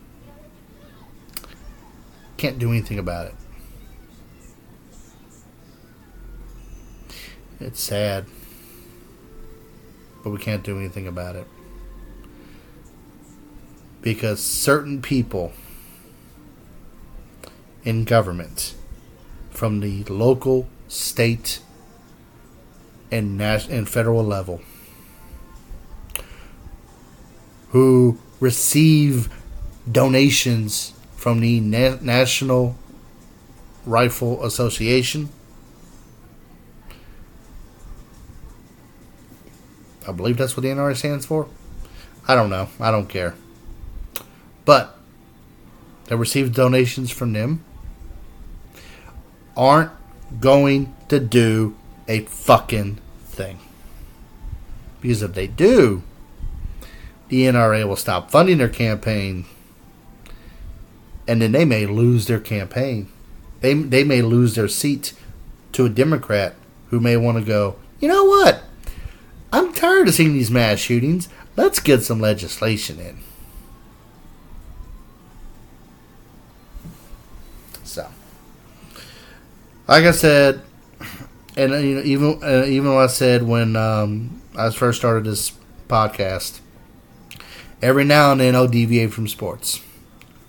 can't 2.37 2.59
do 2.59 2.69
anything 2.69 2.99
about 2.99 3.27
it. 3.27 3.35
It's 7.59 7.79
sad, 7.79 8.25
but 10.23 10.31
we 10.31 10.37
can't 10.37 10.63
do 10.63 10.77
anything 10.77 11.07
about 11.07 11.35
it. 11.35 11.47
Because 14.01 14.43
certain 14.43 15.01
people 15.01 15.53
in 17.85 18.03
government, 18.03 18.75
from 19.49 19.79
the 19.79 20.03
local, 20.05 20.67
state, 20.89 21.59
and, 23.09 23.37
nas- 23.37 23.67
and 23.69 23.87
federal 23.87 24.23
level, 24.23 24.61
who 27.73 28.19
receive 28.39 29.29
donations 29.91 30.93
from 31.15 31.39
the 31.39 31.59
Na- 31.59 31.97
National 32.01 32.75
Rifle 33.85 34.45
Association. 34.45 35.29
I 40.07 40.11
believe 40.11 40.37
that's 40.37 40.55
what 40.55 40.61
the 40.61 40.69
NRA 40.69 40.95
stands 40.95 41.25
for. 41.25 41.47
I 42.27 42.35
don't 42.35 42.51
know. 42.51 42.69
I 42.79 42.91
don't 42.91 43.09
care. 43.09 43.33
But 44.65 44.95
that 46.05 46.17
receive 46.17 46.53
donations 46.53 47.09
from 47.09 47.33
them 47.33 47.65
aren't 49.57 49.91
going 50.39 50.93
to 51.09 51.19
do 51.19 51.75
a 52.07 52.19
fucking 52.25 52.99
thing. 53.25 53.59
Because 55.01 55.23
if 55.23 55.33
they 55.33 55.47
do, 55.47 56.03
the 57.33 57.45
NRA 57.45 57.87
will 57.87 57.95
stop 57.95 58.29
funding 58.29 58.59
their 58.59 58.69
campaign 58.69 59.45
and 61.27 61.41
then 61.41 61.51
they 61.51 61.65
may 61.65 61.87
lose 61.87 62.27
their 62.27 62.39
campaign. 62.39 63.09
They 63.61 63.73
they 63.73 64.03
may 64.03 64.21
lose 64.21 64.53
their 64.53 64.67
seat 64.67 65.13
to 65.71 65.85
a 65.85 65.89
Democrat 65.89 66.53
who 66.89 66.99
may 66.99 67.17
want 67.17 67.39
to 67.39 67.43
go. 67.43 67.77
You 67.99 68.07
know 68.07 68.23
what? 68.23 68.61
I'm 69.51 69.73
tired 69.73 70.07
of 70.07 70.13
seeing 70.13 70.33
these 70.33 70.51
mass 70.51 70.77
shootings. 70.77 71.27
Let's 71.55 71.79
get 71.79 72.03
some 72.03 72.19
legislation 72.19 72.99
in. 72.99 73.19
So, 77.83 78.07
like 79.87 80.03
I 80.03 80.11
said, 80.11 80.61
and 81.57 81.71
you 81.71 81.95
know, 81.95 82.01
even 82.03 82.43
uh, 82.43 82.65
even 82.67 82.91
I 82.91 83.07
said 83.07 83.41
when 83.41 83.75
um, 83.75 84.39
I 84.55 84.69
first 84.69 84.99
started 84.99 85.23
this 85.23 85.51
podcast, 85.87 86.59
every 87.83 88.05
now 88.05 88.31
and 88.31 88.39
then 88.39 88.55
I'll 88.55 88.67
deviate 88.67 89.13
from 89.13 89.27
sports 89.27 89.81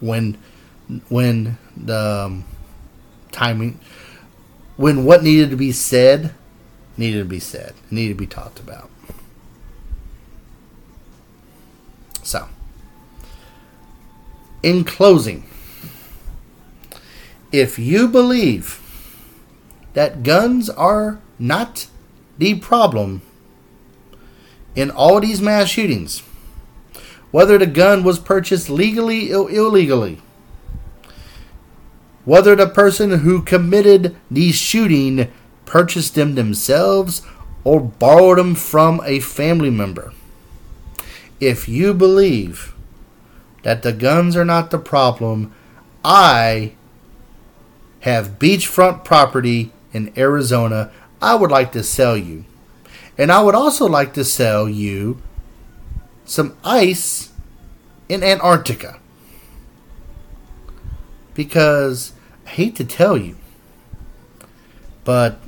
when 0.01 0.39
when 1.09 1.59
the 1.77 2.25
um, 2.27 2.45
timing, 3.33 3.81
when 4.77 5.05
what 5.05 5.23
needed 5.23 5.51
to 5.51 5.57
be 5.57 5.73
said 5.73 6.35
needed 6.97 7.19
to 7.19 7.25
be 7.25 7.41
said, 7.41 7.75
needed 7.91 8.15
to 8.15 8.19
be 8.19 8.27
talked 8.27 8.61
about. 8.61 8.89
So, 12.23 12.49
in 14.63 14.85
closing, 14.85 15.49
if 17.51 17.79
you 17.79 18.07
believe 18.07 18.81
that 19.95 20.23
guns 20.23 20.71
are 20.71 21.21
not 21.39 21.89
the 22.39 22.55
problem 22.61 23.23
in 24.77 24.91
all 24.91 25.21
these 25.21 25.41
mass 25.43 25.69
shootings, 25.69 26.23
whether 27.35 27.59
the 27.59 27.67
gun 27.67 28.05
was 28.05 28.21
purchased 28.21 28.71
legally 28.71 29.35
or 29.35 29.51
illegally, 29.51 30.21
whether 32.25 32.55
the 32.55 32.69
person 32.69 33.11
who 33.11 33.43
committed 33.43 34.15
the 34.31 34.53
shooting 34.53 35.29
purchased 35.65 36.15
them 36.15 36.37
themselves 36.37 37.23
or 37.65 37.81
borrowed 37.81 38.39
them 38.39 38.55
from 38.55 39.01
a 39.05 39.19
family 39.19 39.69
member. 39.69 40.13
If 41.41 41.69
you 41.69 41.93
believe 41.93 42.73
that 43.65 43.83
the 43.83 43.93
guns 43.93 44.37
are 44.37 44.45
not 44.45 44.71
the 44.71 44.79
problem, 44.79 45.53
I 46.05 46.75
have 48.03 48.39
beachfront 48.39 49.05
property 49.05 49.73
in 49.93 50.13
Arizona 50.17 50.93
I 51.21 51.35
would 51.35 51.51
like 51.51 51.73
to 51.73 51.83
sell 51.83 52.17
you. 52.17 52.45
And 53.19 53.33
I 53.33 53.43
would 53.43 53.57
also 53.57 53.87
like 53.89 54.15
to 54.15 54.23
sell 54.23 54.69
you 54.69 55.21
some 56.25 56.57
ice 56.65 57.33
in 58.09 58.23
Antarctica. 58.23 58.99
Because 61.35 62.13
I 62.47 62.51
hate 62.51 62.77
to 62.77 62.85
tell 62.85 63.17
you, 63.17 63.37
but 65.03 65.41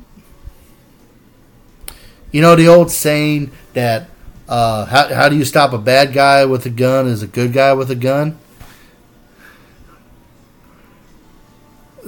you 2.32 2.40
know 2.40 2.56
the 2.56 2.68
old 2.68 2.90
saying 2.90 3.52
that 3.74 4.08
uh, 4.48 4.84
how, 4.86 5.14
how 5.14 5.28
do 5.28 5.36
you 5.36 5.44
stop 5.44 5.72
a 5.72 5.78
bad 5.78 6.12
guy 6.12 6.44
with 6.44 6.66
a 6.66 6.70
gun 6.70 7.06
is 7.06 7.22
a 7.22 7.26
good 7.26 7.52
guy 7.52 7.72
with 7.72 7.90
a 7.90 7.94
gun? 7.94 8.38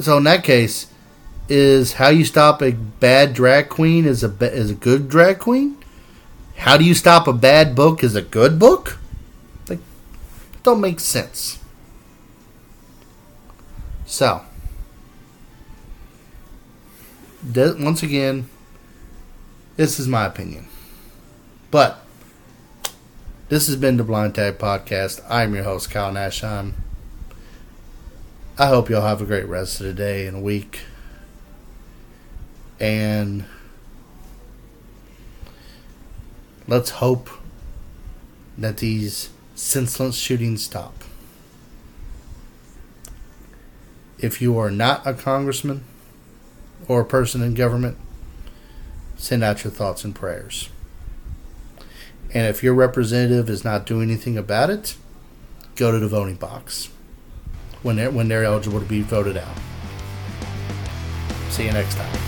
So 0.01 0.17
in 0.19 0.25
that 0.25 0.45
case, 0.45 0.93
is 1.49 1.95
how 1.95 2.09
you 2.09 2.25
stop 2.25 2.61
a 2.61 2.73
bad 2.73 3.33
drag 3.33 3.69
queen 3.69 4.05
is 4.05 4.23
a 4.23 4.29
is 4.53 4.71
a 4.71 4.75
good 4.75 5.09
drag 5.09 5.39
queen? 5.39 5.78
How 6.59 6.77
do 6.77 6.85
you 6.85 6.95
stop 6.95 7.29
a 7.29 7.33
bad 7.33 7.75
book 7.77 8.03
is 8.03 8.17
a 8.17 8.21
good 8.21 8.59
book? 8.59 8.99
Like, 9.69 9.79
don't 10.65 10.81
make 10.81 10.99
sense. 10.99 11.61
So, 14.07 14.43
once 17.55 18.03
again, 18.03 18.49
this 19.77 20.01
is 20.01 20.09
my 20.09 20.27
opinion. 20.27 20.67
But 21.71 22.05
this 23.49 23.69
has 23.69 23.77
been 23.77 23.97
the 23.97 24.05
Blind 24.05 24.35
Tag 24.35 24.59
Podcast. 24.59 25.25
I'm 25.31 25.55
your 25.55 25.65
host, 25.65 25.91
Kyle 25.91 26.13
Nashheim. 26.13 26.73
I 28.59 28.67
hope 28.67 28.91
y'all 28.91 29.03
have 29.03 29.23
a 29.23 29.27
great 29.27 29.47
rest 29.47 29.81
of 29.81 29.87
the 29.87 29.95
day 29.95 30.27
and 30.27 30.43
week. 30.43 30.81
And 32.81 33.45
let's 36.69 36.91
hope 36.91 37.31
that 38.57 38.77
these 38.77 39.31
senseless 39.55 40.17
shootings 40.17 40.63
stop. 40.63 40.95
If 44.19 44.43
you 44.43 44.59
are 44.59 44.71
not 44.71 45.07
a 45.07 45.15
congressman 45.15 45.85
or 46.87 47.01
a 47.01 47.05
person 47.05 47.43
in 47.43 47.55
government, 47.55 47.97
send 49.17 49.43
out 49.43 49.65
your 49.65 49.73
thoughts 49.73 50.05
and 50.05 50.15
prayers. 50.15 50.69
And 52.35 52.47
if 52.47 52.63
your 52.63 52.75
representative 52.75 53.49
is 53.49 53.65
not 53.65 53.87
doing 53.87 54.11
anything 54.11 54.37
about 54.37 54.71
it, 54.71 54.97
go 55.77 55.91
to 55.91 55.99
the 55.99 56.09
voting 56.09 56.37
box 56.37 56.91
when 57.83 57.97
they're 57.97 58.11
when 58.11 58.29
they're 58.29 58.45
eligible 58.45 58.81
to 58.81 58.87
be 58.87 59.03
voted 59.03 59.37
out. 59.37 59.57
See 61.49 61.65
you 61.65 61.73
next 61.73 61.95
time. 61.95 62.28